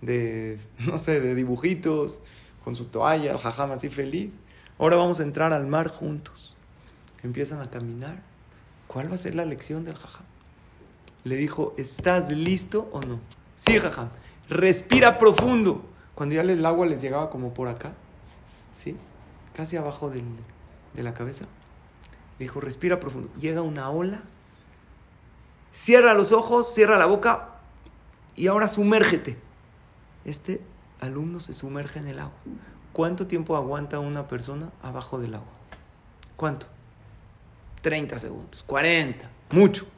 [0.00, 2.20] de, no sé, de dibujitos,
[2.64, 4.34] con su toalla, el jajam así feliz.
[4.78, 6.56] Ahora vamos a entrar al mar juntos.
[7.22, 8.22] Empiezan a caminar.
[8.86, 10.24] ¿Cuál va a ser la lección del jajam?
[11.24, 13.20] Le dijo, ¿estás listo o no?
[13.56, 14.08] Sí, jajam.
[14.48, 15.84] Respira profundo.
[16.14, 17.92] Cuando ya el agua les llegaba como por acá.
[19.58, 21.44] Casi abajo de la cabeza.
[22.38, 23.28] Dijo, respira profundo.
[23.40, 24.20] Llega una ola.
[25.72, 27.48] Cierra los ojos, cierra la boca
[28.36, 29.36] y ahora sumérgete.
[30.24, 30.60] Este
[31.00, 32.38] alumno se sumerge en el agua.
[32.92, 35.50] ¿Cuánto tiempo aguanta una persona abajo del agua?
[36.36, 36.66] ¿Cuánto?
[37.82, 39.88] 30 segundos, 40, mucho.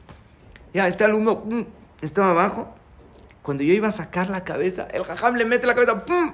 [0.73, 1.61] Ya, este alumno mm,
[2.01, 2.73] estaba abajo.
[3.43, 6.33] Cuando yo iba a sacar la cabeza, el jajam le mete la cabeza, ¡pum!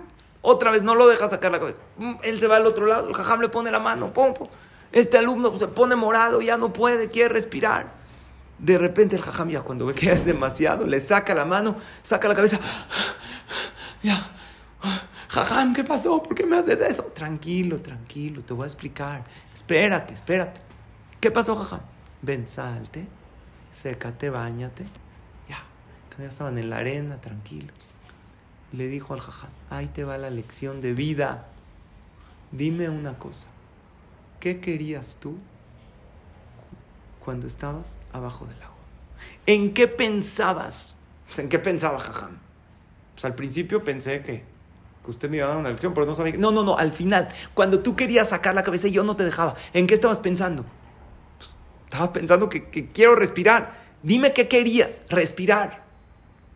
[0.49, 1.81] Otra vez no lo deja sacar la cabeza.
[2.23, 4.33] Él se va al otro lado, el jajam le pone la mano, ¡pum!
[4.93, 7.91] Este alumno se pone morado, ya no puede, quiere respirar.
[8.57, 12.29] De repente el jajam ya cuando ve que es demasiado, le saca la mano, saca
[12.29, 12.61] la cabeza.
[14.01, 14.25] Ya.
[15.27, 16.23] Jajam, ¿qué pasó?
[16.23, 17.03] ¿Por qué me haces eso?
[17.03, 19.25] Tranquilo, tranquilo, te voy a explicar.
[19.53, 20.61] Espérate, espérate.
[21.19, 21.81] ¿Qué pasó, jajam?
[22.21, 23.05] Ven, salte,
[23.73, 24.85] sécate, bañate.
[25.49, 25.61] Ya.
[26.17, 27.73] Ya estaban en la arena, tranquilo.
[28.73, 31.47] Le dijo al jajam, ahí te va la lección de vida.
[32.51, 33.47] Dime una cosa.
[34.39, 35.37] ¿Qué querías tú
[37.23, 38.75] cuando estabas abajo del agua?
[39.45, 40.97] ¿En qué pensabas?
[41.37, 42.37] ¿En qué pensaba Jajam?
[43.13, 44.43] Pues al principio pensé que,
[45.07, 46.37] usted me iba a dar una lección, pero no sabía que...
[46.37, 49.23] No, no, no, al final, cuando tú querías sacar la cabeza y yo no te
[49.23, 50.65] dejaba, ¿en qué estabas pensando?
[51.37, 51.49] Pues,
[51.85, 53.87] estaba pensando que, quiero respirar.
[54.03, 55.83] Dime qué querías, respirar.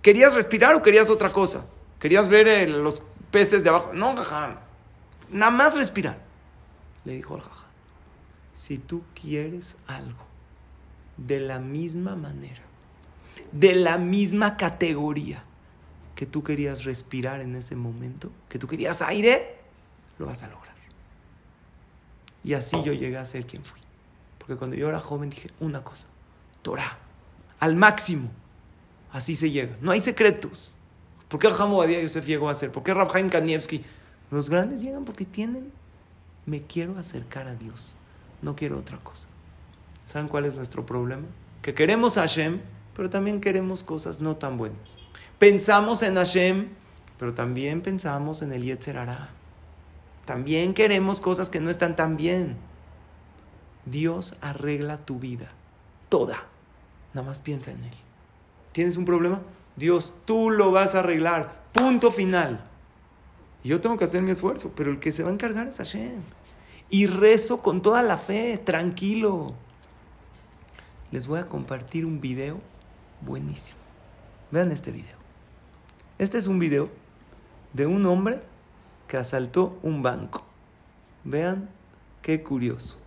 [0.01, 1.65] ¿Querías respirar o querías otra cosa?
[2.01, 3.91] ¿Querías ver los peces de abajo?
[3.93, 4.57] No, Jajam.
[5.29, 6.17] Nada más respirar.
[7.05, 7.69] Le dijo al Jajam,
[8.55, 10.25] si tú quieres algo
[11.15, 12.61] de la misma manera,
[13.51, 15.43] de la misma categoría,
[16.15, 19.59] que tú querías respirar en ese momento, que tú querías aire,
[20.17, 20.75] lo vas a lograr.
[22.43, 23.79] Y así yo llegué a ser quien fui.
[24.39, 26.07] Porque cuando yo era joven dije una cosa,
[26.63, 26.97] Torah,
[27.59, 28.31] al máximo.
[29.11, 29.77] Así se llega.
[29.81, 30.75] No hay secretos.
[31.31, 32.73] ¿Por qué Jamo Yosef llegó a ser?
[32.73, 33.85] ¿Por qué Rabhaim Kanievski?
[34.31, 35.71] Los grandes llegan porque tienen,
[36.45, 37.95] me quiero acercar a Dios.
[38.41, 39.27] No quiero otra cosa.
[40.07, 41.23] ¿Saben cuál es nuestro problema?
[41.61, 42.59] Que queremos a Hashem,
[42.97, 44.97] pero también queremos cosas no tan buenas.
[45.39, 46.67] Pensamos en Hashem,
[47.17, 48.97] pero también pensamos en el Yetzer
[50.25, 52.57] También queremos cosas que no están tan bien.
[53.85, 55.49] Dios arregla tu vida,
[56.09, 56.43] toda.
[57.13, 57.93] Nada más piensa en Él.
[58.73, 59.39] ¿Tienes un problema?
[59.81, 61.63] Dios, tú lo vas a arreglar.
[61.73, 62.63] Punto final.
[63.63, 66.21] Yo tengo que hacer mi esfuerzo, pero el que se va a encargar es Hashem.
[66.89, 69.53] Y rezo con toda la fe, tranquilo.
[71.11, 72.59] Les voy a compartir un video
[73.21, 73.79] buenísimo.
[74.51, 75.17] Vean este video.
[76.19, 76.89] Este es un video
[77.73, 78.39] de un hombre
[79.07, 80.45] que asaltó un banco.
[81.23, 81.69] Vean
[82.21, 83.00] qué curioso.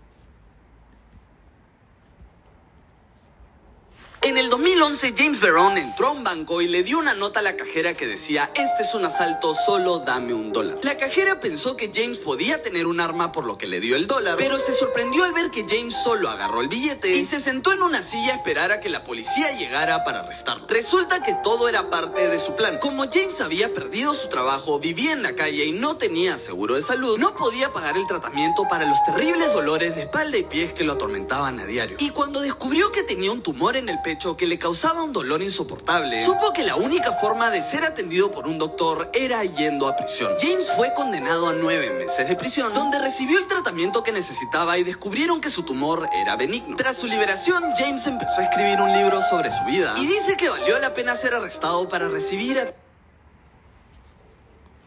[4.26, 7.42] En el 2011, James Veron entró a un banco y le dio una nota a
[7.42, 10.78] la cajera que decía, este es un asalto, solo dame un dólar.
[10.82, 14.06] La cajera pensó que James podía tener un arma por lo que le dio el
[14.06, 17.74] dólar, pero se sorprendió al ver que James solo agarró el billete y se sentó
[17.74, 20.66] en una silla a esperar a que la policía llegara para arrestarlo.
[20.68, 22.78] Resulta que todo era parte de su plan.
[22.78, 26.82] Como James había perdido su trabajo, vivía en la calle y no tenía seguro de
[26.82, 30.84] salud, no podía pagar el tratamiento para los terribles dolores de espalda y pies que
[30.84, 31.98] lo atormentaban a diario.
[32.00, 35.42] Y cuando descubrió que tenía un tumor en el pecho, que le causaba un dolor
[35.42, 39.96] insoportable, supo que la única forma de ser atendido por un doctor era yendo a
[39.96, 40.34] prisión.
[40.40, 44.84] James fue condenado a nueve meses de prisión, donde recibió el tratamiento que necesitaba y
[44.84, 46.76] descubrieron que su tumor era benigno.
[46.76, 50.48] Tras su liberación, James empezó a escribir un libro sobre su vida y dice que
[50.48, 52.72] valió la pena ser arrestado para recibir...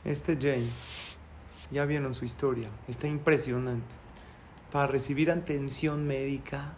[0.06, 1.18] Este James,
[1.70, 3.94] ya vieron su historia, está impresionante.
[4.72, 6.77] Para recibir atención médica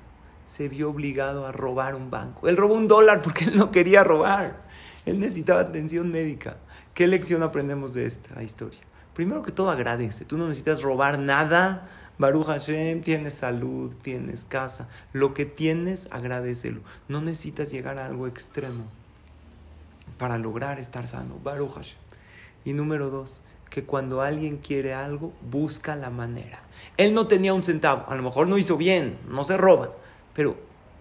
[0.49, 2.47] se vio obligado a robar un banco.
[2.47, 4.63] Él robó un dólar porque él no quería robar.
[5.05, 6.57] Él necesitaba atención médica.
[6.95, 8.79] ¿Qué lección aprendemos de esta historia?
[9.13, 10.25] Primero que todo agradece.
[10.25, 11.87] Tú no necesitas robar nada.
[12.17, 14.87] Baruch Hashem, tienes salud, tienes casa.
[15.13, 16.81] Lo que tienes, agradecelo.
[17.07, 18.85] No necesitas llegar a algo extremo
[20.17, 21.35] para lograr estar sano.
[21.43, 21.99] Baruch Hashem.
[22.65, 26.59] Y número dos, que cuando alguien quiere algo, busca la manera.
[26.97, 29.89] Él no tenía un centavo, a lo mejor no hizo bien, no se roban,
[30.39, 30.55] pero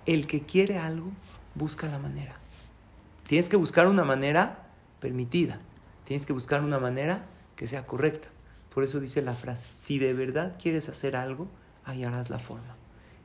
[0.04, 1.12] el que quiere algo,
[1.54, 2.34] busca la manera.
[3.28, 4.66] Tienes que buscar una manera
[4.98, 5.60] permitida,
[6.02, 7.24] tienes que buscar una manera
[7.54, 8.26] que sea correcta.
[8.74, 11.46] Por eso dice la frase, si de verdad quieres hacer algo,
[11.84, 12.74] hallarás la forma.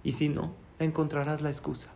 [0.04, 1.90] Y si no, encontrarás la excusa.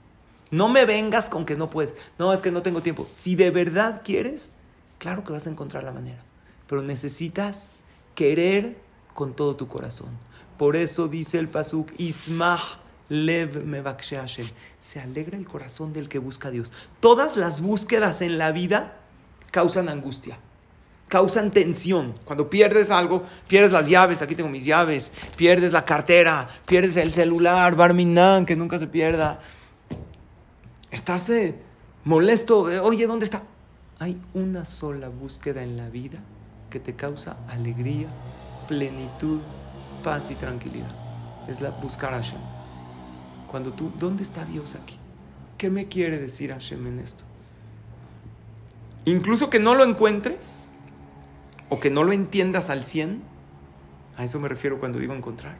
[0.49, 1.93] No me vengas con que no puedes.
[2.18, 3.05] No, es que no tengo tiempo.
[3.11, 4.49] Si de verdad quieres,
[4.97, 6.24] claro que vas a encontrar la manera.
[6.68, 7.68] Pero necesitas
[8.15, 8.80] querer
[9.13, 10.09] con todo tu corazón.
[10.57, 14.45] Por eso dice el Pasuk, Ismah lev Hashem.
[14.80, 16.72] Se alegra el corazón del que busca a Dios.
[16.99, 18.97] Todas las búsquedas en la vida
[19.51, 20.39] causan angustia
[21.08, 22.16] causan tensión.
[22.26, 27.14] Cuando pierdes algo, pierdes las llaves, aquí tengo mis llaves, pierdes la cartera, pierdes el
[27.14, 29.39] celular, Barminan, que nunca se pierda.
[30.91, 31.55] Estás eh,
[32.03, 33.43] molesto, oye, ¿dónde está?
[33.99, 36.20] Hay una sola búsqueda en la vida
[36.70, 38.10] que te causa alegría,
[38.68, 39.39] plenitud,
[40.03, 40.91] paz y tranquilidad.
[41.47, 42.57] Es la buscar a Hashem.
[43.48, 44.98] Cuando tú, ¿dónde está Dios aquí?
[45.58, 47.24] ¿Qué me quiere decir Hashem en esto?
[49.06, 50.70] Incluso que no lo encuentres,
[51.70, 53.22] o que no lo entiendas al 100,
[54.18, 55.58] a eso me refiero cuando digo encontrar,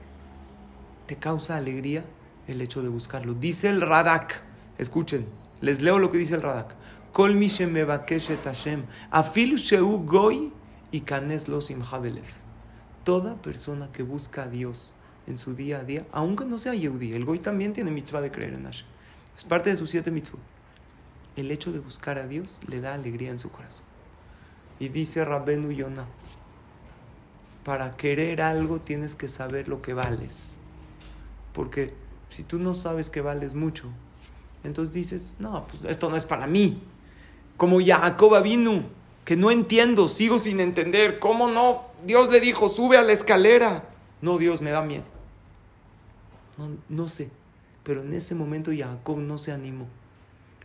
[1.06, 2.04] te causa alegría
[2.48, 3.34] el hecho de buscarlo.
[3.34, 4.42] Dice el Radak,
[4.78, 5.28] escuchen,
[5.62, 6.76] les leo lo que dice el Radak.
[7.14, 10.52] Kol mi Hashem, afil sheu goy
[10.92, 11.04] y
[13.04, 14.94] Toda persona que busca a Dios
[15.28, 18.32] en su día a día, aunque no sea Yehudi, el goy también tiene mitzvah de
[18.32, 18.88] creer en Hashem.
[19.38, 20.40] Es parte de sus siete mitzvot.
[21.36, 23.86] El hecho de buscar a Dios le da alegría en su corazón.
[24.80, 26.06] Y dice Rabbenu Yonah,
[27.64, 30.58] para querer algo tienes que saber lo que vales.
[31.54, 31.94] Porque
[32.30, 33.90] si tú no sabes que vales mucho,
[34.64, 36.82] entonces dices, no, pues esto no es para mí.
[37.58, 38.84] Como Jacob vino,
[39.26, 41.20] que no entiendo, sigo sin entender.
[41.20, 41.84] ¿Cómo no?
[42.06, 43.90] Dios le dijo, sube a la escalera.
[44.22, 45.17] No, Dios, me da miedo.
[46.90, 47.30] No, sé.
[47.84, 49.88] Pero en ese momento Jacob no se animó.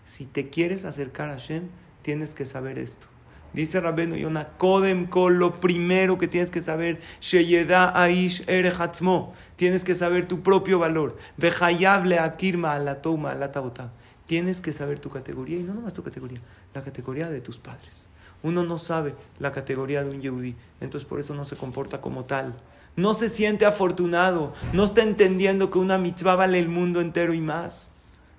[0.05, 1.69] Si te quieres acercar a Hashem,
[2.03, 3.07] tienes que saber esto.
[3.53, 9.85] Dice Rabenu Yonah, Kodem Kol, lo primero que tienes que saber, Sheyeda Aish Erechatzmo, tienes
[9.85, 11.19] que saber tu propio valor.
[11.37, 13.93] Vejayable Akirma Alatoma Alatabota.
[14.27, 16.41] Tienes que saber tu categoría, y no nomás tu categoría,
[16.73, 17.93] la categoría de tus padres.
[18.43, 22.25] Uno no sabe la categoría de un Yehudi, entonces por eso no se comporta como
[22.25, 22.55] tal.
[22.95, 27.41] No se siente afortunado, no está entendiendo que una mitzvah vale el mundo entero y
[27.41, 27.91] más.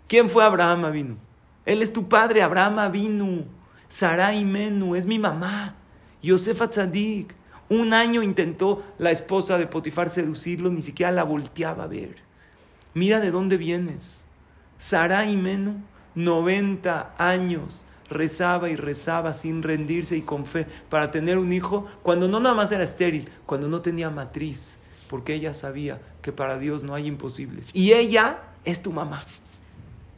[0.08, 1.18] ¿Quién fue Abraham Avinu?
[1.66, 3.46] Él es tu padre, Abraham Avinu.
[3.90, 5.76] Sarai Menu, es mi mamá.
[6.22, 7.34] Yosefa Tzadik.
[7.70, 12.18] Un año intentó la esposa de Potifar seducirlo, ni siquiera la volteaba a ver.
[12.94, 14.24] Mira de dónde vienes.
[14.78, 15.82] Sarai Menu,
[16.16, 17.84] 90 años,
[18.14, 22.56] rezaba y rezaba sin rendirse y con fe para tener un hijo cuando no nada
[22.56, 27.08] más era estéril, cuando no tenía matriz, porque ella sabía que para Dios no hay
[27.08, 27.70] imposibles.
[27.74, 29.24] Y ella es tu mamá.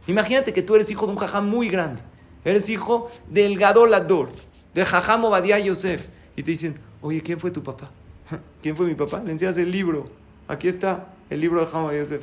[0.07, 2.01] Imagínate que tú eres hijo de un jajá muy grande
[2.45, 4.29] Eres hijo del Gadolador,
[4.75, 6.05] de Jajam Obadiah Yosef.
[6.35, 7.89] Y te dicen, oye, ¿quién fue tu papá?
[8.61, 9.21] ¿Quién fue mi papá?
[9.25, 10.07] Le enseñas el libro.
[10.47, 12.21] Aquí está el libro de Jajam Yosef.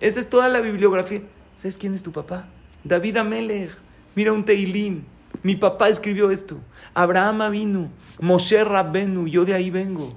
[0.00, 1.22] Esa es toda la bibliografía.
[1.56, 2.48] ¿Sabes quién es tu papá?
[2.82, 3.70] David Amelech.
[4.16, 5.04] Mira un Teilim.
[5.44, 6.58] Mi papá escribió esto.
[6.94, 7.90] Abraham vino.
[8.20, 9.28] Moshe Rabbenu.
[9.28, 10.16] Yo de ahí vengo.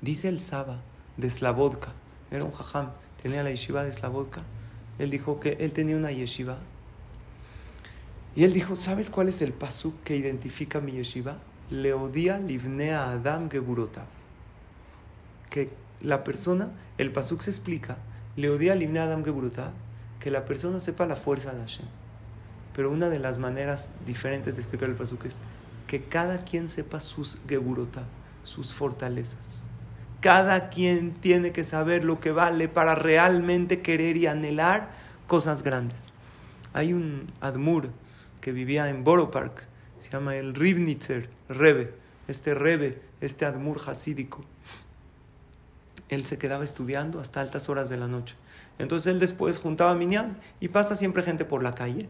[0.00, 0.80] Dice el Saba
[1.16, 1.92] de Slavodka.
[2.32, 2.90] Era un jajam.
[3.22, 4.42] Tenía la yeshiva de Slavodka.
[4.98, 6.58] Él dijo que él tenía una yeshiva
[8.36, 11.38] y él dijo, ¿sabes cuál es el pasuk que identifica mi yeshiva?
[11.70, 14.06] Leodia livnea Adam geburotav.
[15.50, 15.70] Que
[16.00, 17.98] la persona, el pasuk se explica,
[18.36, 19.72] Leodia livnea Adam geburotav,
[20.20, 21.86] que la persona sepa la fuerza de Hashem.
[22.74, 25.36] Pero una de las maneras diferentes de explicar el pasuk es
[25.86, 28.04] que cada quien sepa sus geburotav,
[28.44, 29.64] sus fortalezas.
[30.20, 34.90] Cada quien tiene que saber lo que vale para realmente querer y anhelar
[35.26, 36.12] cosas grandes.
[36.72, 37.88] Hay un Admur
[38.40, 39.64] que vivía en Borough Park,
[40.00, 41.94] se llama el Rivnitzer Rebe,
[42.28, 44.44] este Rebe, este Admur Hasídico.
[46.08, 48.34] Él se quedaba estudiando hasta altas horas de la noche.
[48.78, 52.08] Entonces él después juntaba minyan y pasa siempre gente por la calle.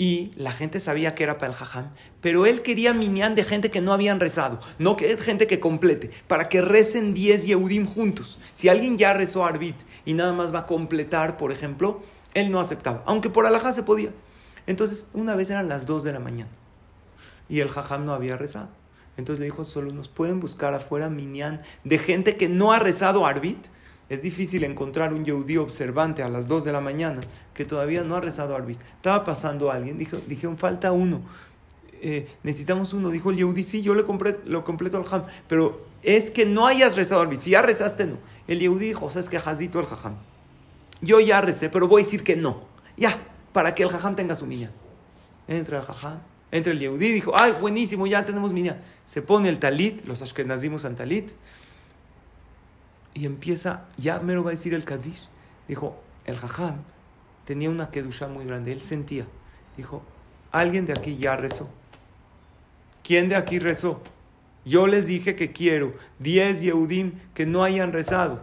[0.00, 1.90] Y la gente sabía que era para el jajam,
[2.22, 6.10] pero él quería minyan de gente que no habían rezado, no que gente que complete,
[6.26, 8.38] para que recen 10 Yehudim juntos.
[8.54, 9.76] Si alguien ya rezó Arbit
[10.06, 12.00] y nada más va a completar, por ejemplo,
[12.32, 14.08] él no aceptaba, aunque por alajá se podía.
[14.66, 16.50] Entonces, una vez eran las 2 de la mañana
[17.50, 18.70] y el jajam no había rezado.
[19.18, 23.26] Entonces le dijo, solo nos pueden buscar afuera minyan de gente que no ha rezado
[23.26, 23.66] arbit.
[24.10, 27.20] Es difícil encontrar un yehudí observante a las 2 de la mañana
[27.54, 28.78] que todavía no ha rezado arbit.
[28.96, 31.22] Estaba pasando alguien, dijo, dijeron, falta uno.
[32.02, 33.10] eh, necesitamos uno.
[33.10, 36.66] Dijo el Yehudi, sí, yo le compré, lo completo al Jajam, pero es que no
[36.66, 38.16] hayas rezado al Si ya rezaste, no.
[38.48, 40.16] El Yehudi dijo, o sea, es que Hazito el Jajam.
[41.00, 42.64] Yo ya recé, pero voy a decir que no.
[42.96, 43.16] Ya,
[43.52, 44.72] para que el Jajam tenga su niña.
[45.46, 46.18] Entra el Jajam,
[46.50, 48.78] entra el Yehudi, dijo, ay, buenísimo, ya tenemos niña.
[49.06, 51.30] Se pone el talit, los ashkenazimos al talit,
[53.14, 55.28] y empieza, ya mero va a decir el Kadish.
[55.68, 56.76] Dijo, el Jajam
[57.44, 59.26] tenía una kedusha muy grande, él sentía.
[59.76, 60.02] Dijo,
[60.52, 61.68] alguien de aquí ya rezó.
[63.02, 64.02] ¿Quién de aquí rezó?
[64.64, 68.40] Yo les dije que quiero 10 Yehudim que no hayan rezado.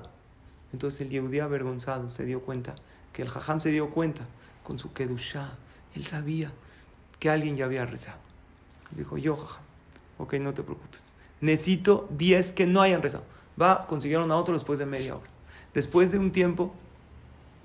[0.74, 2.76] Entonces el Yehudí avergonzado se dio cuenta,
[3.14, 4.24] que el Jajam se dio cuenta
[4.64, 5.54] con su Kedushá.
[5.96, 6.52] Él sabía
[7.20, 8.20] que alguien ya había rezado.
[8.92, 9.64] Dijo, yo, Jajam,
[10.18, 11.02] ok, no te preocupes.
[11.40, 13.24] Necesito 10 que no hayan rezado.
[13.62, 15.28] Va, consiguieron a otro después de media hora.
[15.74, 16.74] Después de un tiempo,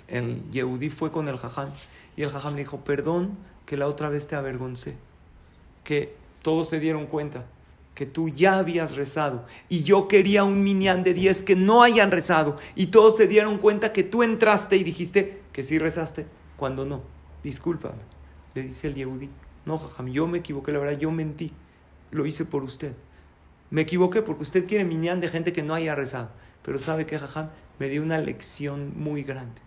[0.09, 1.71] el Yehudí fue con el Jajam
[2.17, 3.37] y el Jajam le dijo, perdón
[3.67, 4.97] que la otra vez te avergoncé,
[5.85, 7.45] que todos se dieron cuenta
[7.95, 12.11] que tú ya habías rezado y yo quería un minyan de 10 que no hayan
[12.11, 16.27] rezado y todos se dieron cuenta que tú entraste y dijiste que sí rezaste
[16.57, 17.03] cuando no.
[17.45, 18.03] Discúlpame,
[18.55, 19.29] le dice el Yehudi.
[19.67, 21.53] No, jajam, yo me equivoqué, la verdad, yo mentí.
[22.11, 22.93] Lo hice por usted.
[23.73, 26.31] Me equivoqué porque usted quiere minyan de gente que no haya rezado.
[26.63, 27.49] Pero ¿sabe qué, jajam?
[27.81, 29.61] Me dio una lección muy grande.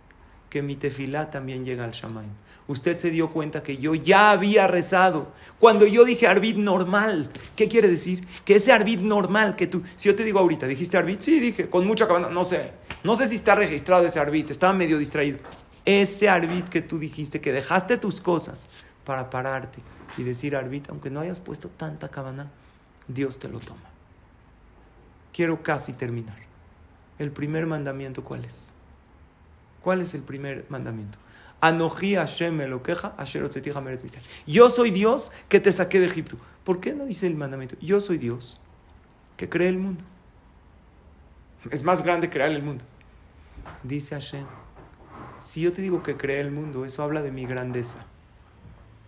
[0.48, 2.30] Que mi tefilá también llega al Shamaim
[2.68, 5.28] usted se dio cuenta que yo ya había rezado.
[5.58, 8.26] Cuando yo dije arbit normal, ¿qué quiere decir?
[8.44, 11.20] Que ese arbit normal que tú, si yo te digo ahorita, ¿dijiste arbit?
[11.20, 12.72] Sí, dije, con mucha cabana, no sé.
[13.04, 15.38] No sé si está registrado ese arbit, estaba medio distraído.
[15.84, 18.66] Ese arbit que tú dijiste, que dejaste tus cosas
[19.04, 19.78] para pararte
[20.18, 22.50] y decir arbit, aunque no hayas puesto tanta cabana,
[23.06, 23.95] Dios te lo toma.
[25.36, 26.38] Quiero casi terminar.
[27.18, 28.64] El primer mandamiento, ¿cuál es?
[29.82, 31.18] ¿Cuál es el primer mandamiento?
[31.60, 33.14] Anoji Hashem lo queja,
[34.46, 36.38] Yo soy Dios que te saqué de Egipto.
[36.64, 37.76] ¿Por qué no dice el mandamiento?
[37.82, 38.58] Yo soy Dios
[39.36, 40.02] que cree el mundo.
[41.70, 42.84] Es más grande crear el mundo.
[43.82, 44.46] Dice Hashem,
[45.44, 47.98] si yo te digo que creé el mundo, eso habla de mi grandeza.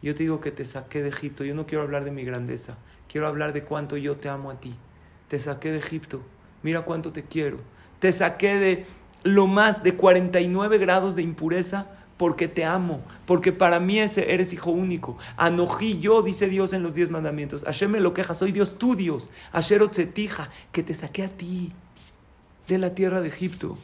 [0.03, 1.43] Yo te digo que te saqué de Egipto.
[1.43, 2.77] Yo no quiero hablar de mi grandeza.
[3.11, 4.77] Quiero hablar de cuánto yo te amo a ti.
[5.29, 6.23] Te saqué de Egipto.
[6.63, 7.59] Mira cuánto te quiero.
[8.01, 8.87] Te saqué de
[9.23, 11.87] lo más de 49 grados de impureza
[12.19, 15.17] porque te amo, porque para mí eres hijo único.
[15.37, 17.63] Anojí yo, dice Dios en los diez mandamientos.
[17.65, 19.31] Hashem me lo queja, soy Dios tu Dios.
[19.53, 21.73] Asher Otzetija, que te saqué a ti
[22.67, 23.79] de la tierra de Egipto.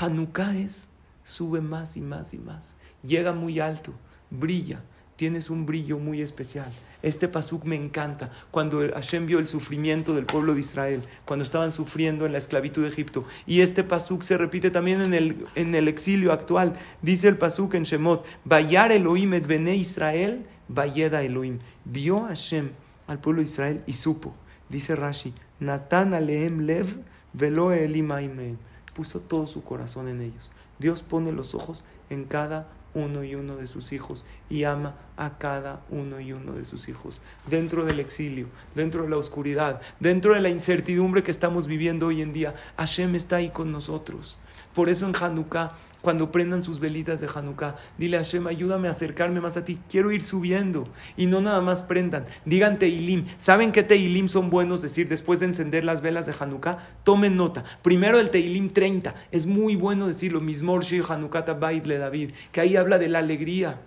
[0.00, 0.88] Hanukkah es,
[1.22, 2.74] sube más y más y más.
[3.04, 3.92] Llega muy alto,
[4.30, 4.80] brilla,
[5.16, 6.70] tienes un brillo muy especial.
[7.02, 8.30] Este pasuk me encanta.
[8.50, 12.82] Cuando Hashem vio el sufrimiento del pueblo de Israel, cuando estaban sufriendo en la esclavitud
[12.82, 13.24] de Egipto.
[13.46, 16.74] Y este pasuk se repite también en el, en el exilio actual.
[17.02, 21.58] Dice el pasuk en Shemot, Bayar Elohim et bene Israel, Bayeda Elohim.
[21.84, 22.70] Vio Hashem
[23.06, 24.34] al pueblo de Israel y supo.
[24.68, 26.86] Dice Rashi, Natan aleem lev
[27.32, 27.70] velo
[28.94, 30.50] Puso todo su corazón en ellos.
[30.78, 35.36] Dios pone los ojos en cada uno y uno de sus hijos y ama a
[35.36, 37.20] cada uno y uno de sus hijos.
[37.48, 42.22] Dentro del exilio, dentro de la oscuridad, dentro de la incertidumbre que estamos viviendo hoy
[42.22, 44.38] en día, Hashem está ahí con nosotros.
[44.74, 45.74] Por eso en Hanukkah
[46.06, 49.80] cuando prendan sus velitas de Hanukkah, dile a Hashem, ayúdame a acercarme más a ti,
[49.90, 50.86] quiero ir subiendo.
[51.16, 53.26] Y no nada más prendan, digan Teilim.
[53.38, 56.78] ¿Saben qué Teilim son buenos decir después de encender las velas de Hanukkah?
[57.02, 57.64] Tomen nota.
[57.82, 62.60] Primero el Teilim 30, es muy bueno decirlo, Mismor Shir Hanukkah Bait le David, que
[62.60, 63.80] ahí habla de la alegría.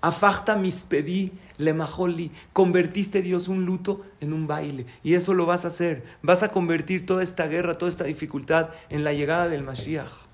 [0.00, 2.30] Afachta mispedi le majoli.
[2.52, 4.86] Convertiste Dios un luto en un baile.
[5.02, 6.04] Y eso lo vas a hacer.
[6.22, 10.28] Vas a convertir toda esta guerra, toda esta dificultad en la llegada del Mashiach.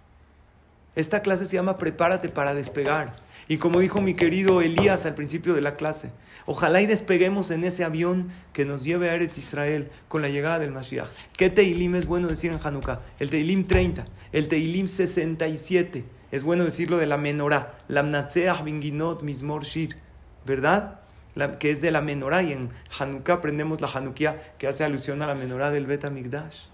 [0.97, 3.17] Esta clase se llama Prepárate para despegar.
[3.49, 6.11] Y como dijo mi querido Elías al principio de la clase,
[6.47, 10.61] ojalá y despeguemos en ese avión que nos lleve a Eretz Israel con la llegada
[10.61, 11.09] del Mashiach.
[11.37, 13.01] ¿Qué Teilim es bueno decir en Hanukkah?
[13.19, 16.05] El Teilim 30, el Teilim 67.
[16.35, 19.95] Es bueno decirlo de la menorá, Lamnatseach Binginot Mismor Shir,
[20.45, 20.99] ¿verdad?
[21.61, 25.29] que es de la menorá y en Hanukkah aprendemos la Hanukkah que hace alusión a
[25.29, 26.65] la menorá del Bet Migdash.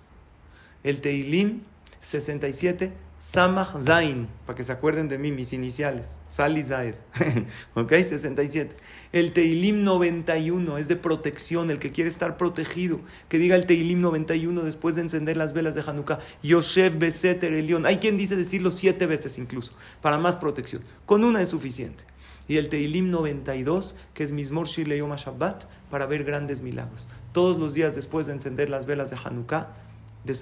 [0.82, 1.60] El Teilim
[2.00, 6.18] 67 Samach Zain, para que se acuerden de mí, mis iniciales.
[6.26, 6.94] Sali Zaid.
[7.74, 7.90] ¿Ok?
[7.90, 8.74] 67.
[9.12, 13.00] El Teilim 91 es de protección, el que quiere estar protegido.
[13.28, 16.20] Que diga el Teilim 91 después de encender las velas de Hanukkah.
[16.44, 17.86] Yosef Beseter Elión.
[17.86, 20.82] Hay quien dice decirlo siete veces incluso, para más protección.
[21.06, 22.04] Con una es suficiente.
[22.46, 27.08] Y el Teilim 92, que es Mismor Shileyom Shabbat, para ver grandes milagros.
[27.32, 29.68] Todos los días después de encender las velas de Hanukkah,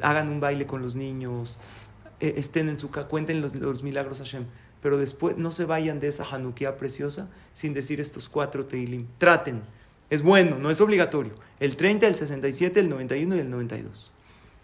[0.03, 1.59] hagan un baile con los niños,
[2.21, 4.45] eh, estén en su cuenten los, los milagros Hashem.
[4.83, 9.07] Pero después no se vayan de esa Hanukkah preciosa sin decir estos cuatro Teilim.
[9.19, 9.63] Traten.
[10.11, 11.35] Es bueno, no es obligatorio.
[11.61, 14.11] El 30, el 67, el 91 y el 92.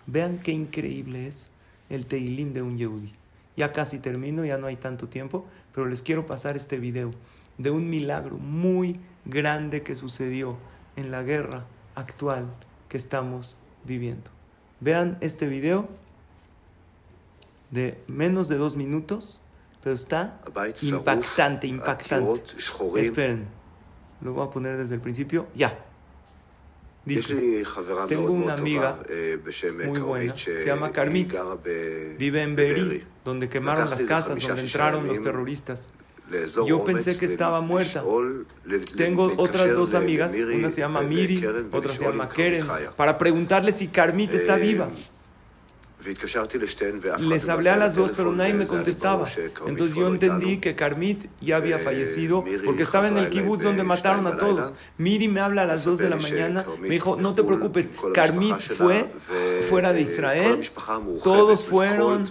[0.06, 1.50] Vean qué increíble es
[1.90, 3.12] el Teilim de un Yehudi.
[3.56, 5.44] Ya casi termino, ya no hay tanto tiempo,
[5.74, 7.12] pero les quiero pasar este video
[7.58, 10.56] de un milagro muy grande que sucedió
[10.96, 12.46] en la guerra actual
[12.88, 14.30] que estamos viviendo.
[14.80, 15.88] Vean este video
[17.70, 19.40] de menos de dos minutos,
[19.84, 20.40] pero está
[20.80, 22.42] impactante, impactante.
[22.96, 23.46] Esperen,
[24.22, 25.46] lo voy a poner desde el principio.
[25.54, 25.78] Ya.
[27.04, 27.62] Dice,
[28.08, 28.98] tengo una amiga
[29.84, 31.34] muy buena, se llama Carmit,
[32.16, 35.90] vive en Berí, donde quemaron las casas, donde entraron los terroristas.
[36.66, 38.02] Yo pensé que estaba muerta.
[38.96, 42.66] Tengo otras dos amigas, una se llama Miri, otra se llama Keren,
[42.96, 44.88] para preguntarle si Carmit está viva.
[47.20, 49.28] Les hablé a las dos, pero nadie me contestaba.
[49.66, 54.26] Entonces yo entendí que Carmit ya había fallecido porque estaba en el kibutz donde mataron
[54.26, 54.72] a todos.
[54.98, 58.60] Miri me habla a las dos de la mañana, me dijo, no te preocupes, Carmit
[58.60, 59.10] fue
[59.68, 60.70] fuera de Israel,
[61.22, 62.30] todos fueron,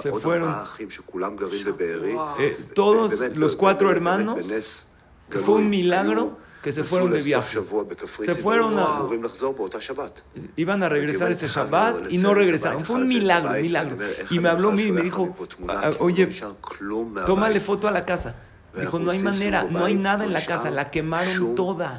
[0.00, 0.54] se fueron,
[2.38, 4.86] eh, todos los cuatro hermanos,
[5.44, 7.58] fue un milagro que se fueron de viaje.
[8.24, 9.02] Se fueron a...
[10.56, 12.84] Iban a regresar ese Shabbat y no regresaron.
[12.84, 13.98] Fue un milagro, milagro.
[14.30, 15.34] Y me habló y me dijo,
[15.98, 16.28] oye,
[17.26, 18.34] tómale foto a la casa.
[18.78, 21.98] Dijo, no hay manera, no hay nada en la casa, la quemaron toda,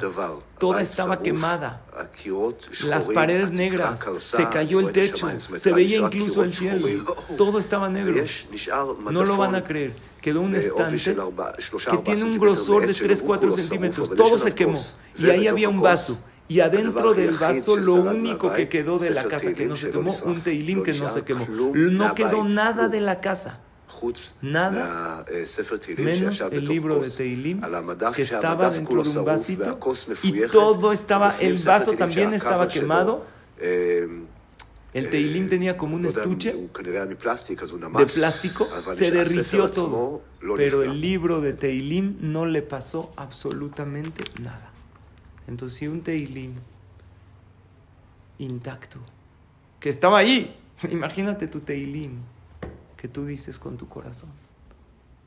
[0.58, 1.82] toda estaba quemada.
[2.84, 8.24] Las paredes negras, se cayó el techo, se veía incluso el cielo, todo estaba negro.
[9.10, 9.94] No lo van a creer.
[10.20, 11.14] Quedó un estante
[11.90, 14.80] que tiene un grosor de 3-4 centímetros, todo se quemó.
[15.16, 16.18] Y ahí había un vaso.
[16.46, 20.14] Y adentro del vaso lo único que quedó de la casa que no se quemó,
[20.24, 21.46] un teilim que no se quemó.
[21.46, 23.60] No quedó nada de la casa.
[24.42, 25.24] Nada
[25.98, 27.60] menos el libro de Teilim
[28.14, 29.78] que estaba dentro de un vasito
[30.22, 33.26] y todo estaba, el vaso también estaba quemado.
[34.94, 40.22] El Teilim tenía como un estuche de plástico, se derritió todo,
[40.56, 44.70] pero el libro de Teilim no le pasó absolutamente nada.
[45.48, 46.54] Entonces, si un Teilim
[48.38, 48.98] intacto,
[49.80, 50.56] que estaba ahí,
[50.90, 52.20] imagínate tu Teilim,
[53.04, 54.30] que tú dices con tu corazón.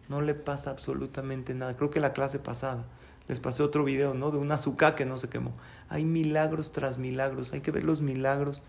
[0.09, 1.77] No le pasa absolutamente nada.
[1.77, 2.87] Creo que la clase pasada
[3.27, 4.31] les pasé otro video, ¿no?
[4.31, 5.53] De un azúcar que no se quemó.
[5.87, 7.53] Hay milagros tras milagros.
[7.53, 8.63] Hay que ver los milagros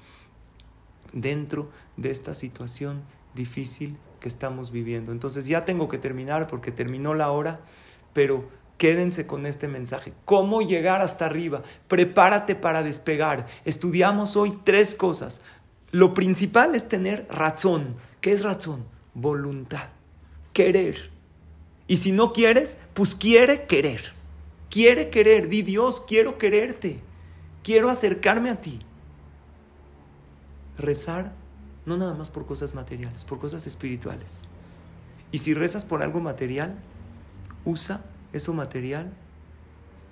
[1.15, 3.01] dentro de esta situación
[3.33, 5.11] difícil que estamos viviendo.
[5.11, 7.61] Entonces ya tengo que terminar porque terminó la hora,
[8.13, 8.47] pero
[8.77, 10.13] quédense con este mensaje.
[10.27, 11.63] ¿Cómo llegar hasta arriba?
[11.89, 13.47] Prepárate para despegar.
[13.65, 15.41] Estudiamos hoy tres cosas.
[15.93, 17.97] Lo principal es tener razón.
[18.21, 18.98] ¿Qué es razón?
[19.21, 19.89] Voluntad,
[20.53, 21.11] querer.
[21.87, 24.13] Y si no quieres, pues quiere querer.
[24.71, 27.01] Quiere querer, di Dios, quiero quererte,
[27.63, 28.81] quiero acercarme a ti.
[30.77, 31.33] Rezar
[31.87, 34.41] no nada más por cosas materiales, por cosas espirituales.
[35.33, 36.77] Y si rezas por algo material,
[37.65, 39.11] usa eso material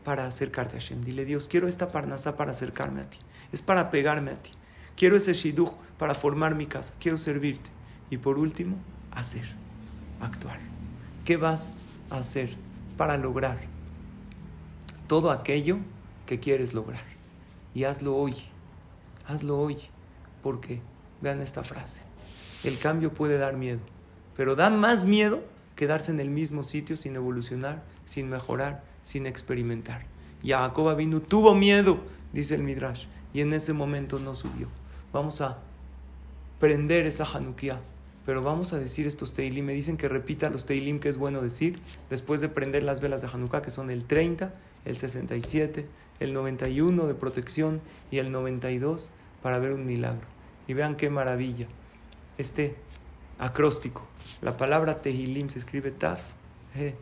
[0.04, 1.04] para acercarte a Hashem.
[1.04, 3.18] Dile, Dios, quiero esta parnasa para acercarme a ti.
[3.52, 4.52] Es para pegarme a ti.
[4.96, 6.94] Quiero ese shidduch para formar mi casa.
[6.98, 7.70] Quiero servirte.
[8.08, 8.76] Y por último,
[9.16, 9.44] hacer,
[10.20, 10.58] actuar.
[11.24, 11.74] ¿Qué vas
[12.10, 12.50] a hacer
[12.96, 13.58] para lograr
[15.08, 15.78] todo aquello
[16.26, 17.02] que quieres lograr?
[17.74, 18.36] Y hazlo hoy,
[19.26, 19.78] hazlo hoy,
[20.42, 20.80] porque
[21.20, 22.02] vean esta frase,
[22.62, 23.80] el cambio puede dar miedo,
[24.36, 25.42] pero da más miedo
[25.74, 30.06] quedarse en el mismo sitio sin evolucionar, sin mejorar, sin experimentar.
[30.42, 31.98] Y Jacob vino, tuvo miedo,
[32.32, 34.68] dice el Midrash, y en ese momento no subió.
[35.12, 35.58] Vamos a
[36.60, 37.80] prender esa Hanukkah
[38.26, 39.64] pero vamos a decir estos Teilim.
[39.64, 41.78] Me dicen que repita los Teilim que es bueno decir
[42.10, 44.52] después de prender las velas de Hanukkah, que son el 30,
[44.84, 45.86] el 67,
[46.18, 49.12] el 91 de protección y el 92
[49.42, 50.26] para ver un milagro.
[50.66, 51.68] Y vean qué maravilla.
[52.36, 52.74] Este
[53.38, 54.04] acróstico.
[54.42, 56.20] La palabra Tehilim se escribe Taf,
[56.74, 56.94] He,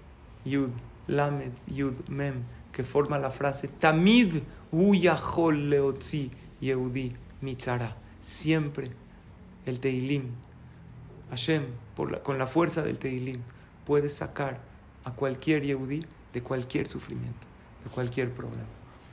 [0.44, 0.70] Yud,
[1.06, 7.96] Lamed, Yud, Mem, que forma la frase Tamid Uyahol Leotzi Yehudi Mitzara.
[8.22, 8.90] Siempre
[9.64, 10.24] el Tehilim
[11.34, 11.64] Hashem,
[12.22, 13.40] con la fuerza del Teilim,
[13.86, 14.58] puede sacar
[15.04, 17.46] a cualquier Yehudi de cualquier sufrimiento,
[17.84, 18.64] de cualquier problema.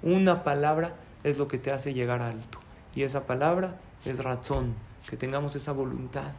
[0.04, 2.60] Una palabra es lo que te hace llegar alto.
[2.96, 4.74] Y esa palabra es razón,
[5.10, 6.32] que tengamos esa voluntad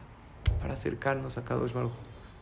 [0.61, 1.91] para acercarnos a Kadosh Baruj.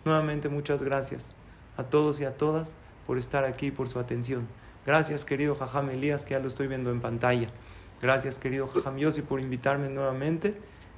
[0.05, 1.33] Nuevamente, muchas gracias
[1.77, 2.73] a todos y a todas
[3.07, 4.47] por estar aquí, por su atención.
[4.85, 7.49] Gracias, querido Jajam Elías, que ya lo estoy viendo en pantalla.
[8.01, 10.55] Gracias, querido Jajam Yossi, por invitarme nuevamente.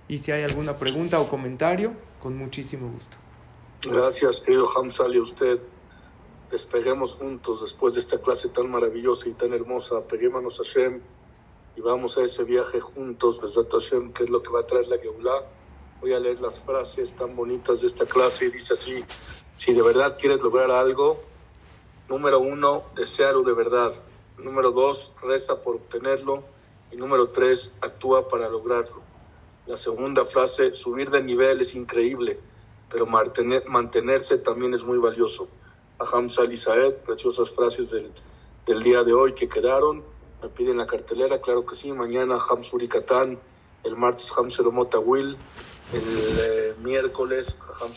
[0.08, 3.18] Y si hay alguna pregunta o comentario, con muchísimo gusto.
[3.82, 5.60] Gracias, querido Hamzali, a usted.
[6.52, 10.02] Despeguemos juntos después de esta clase tan maravillosa y tan hermosa.
[10.02, 11.02] Peguémonos a Hashem
[11.76, 14.88] y vamos a ese viaje juntos, Besat Hashem, que es lo que va a traer
[14.88, 15.42] la Geulah.
[16.00, 19.04] Voy a leer las frases tan bonitas de esta clase y dice así:
[19.56, 21.22] Si de verdad quieres lograr algo,
[22.08, 23.94] número uno, desearlo de verdad.
[24.38, 26.44] Número dos, reza por obtenerlo.
[26.92, 29.02] Y número tres, actúa para lograrlo.
[29.66, 32.38] La segunda frase, subir de nivel es increíble,
[32.92, 35.48] pero mantener, mantenerse también es muy valioso.
[36.00, 38.12] Aham Sali Saed, preciosas frases del,
[38.66, 40.04] del día de hoy que quedaron.
[40.42, 41.94] Me piden la cartelera, claro que sí.
[41.94, 43.40] Mañana Ham Surikatán,
[43.86, 44.50] el martes Ham
[45.06, 45.38] Will,
[45.94, 46.04] el
[46.40, 47.94] eh, miércoles Ham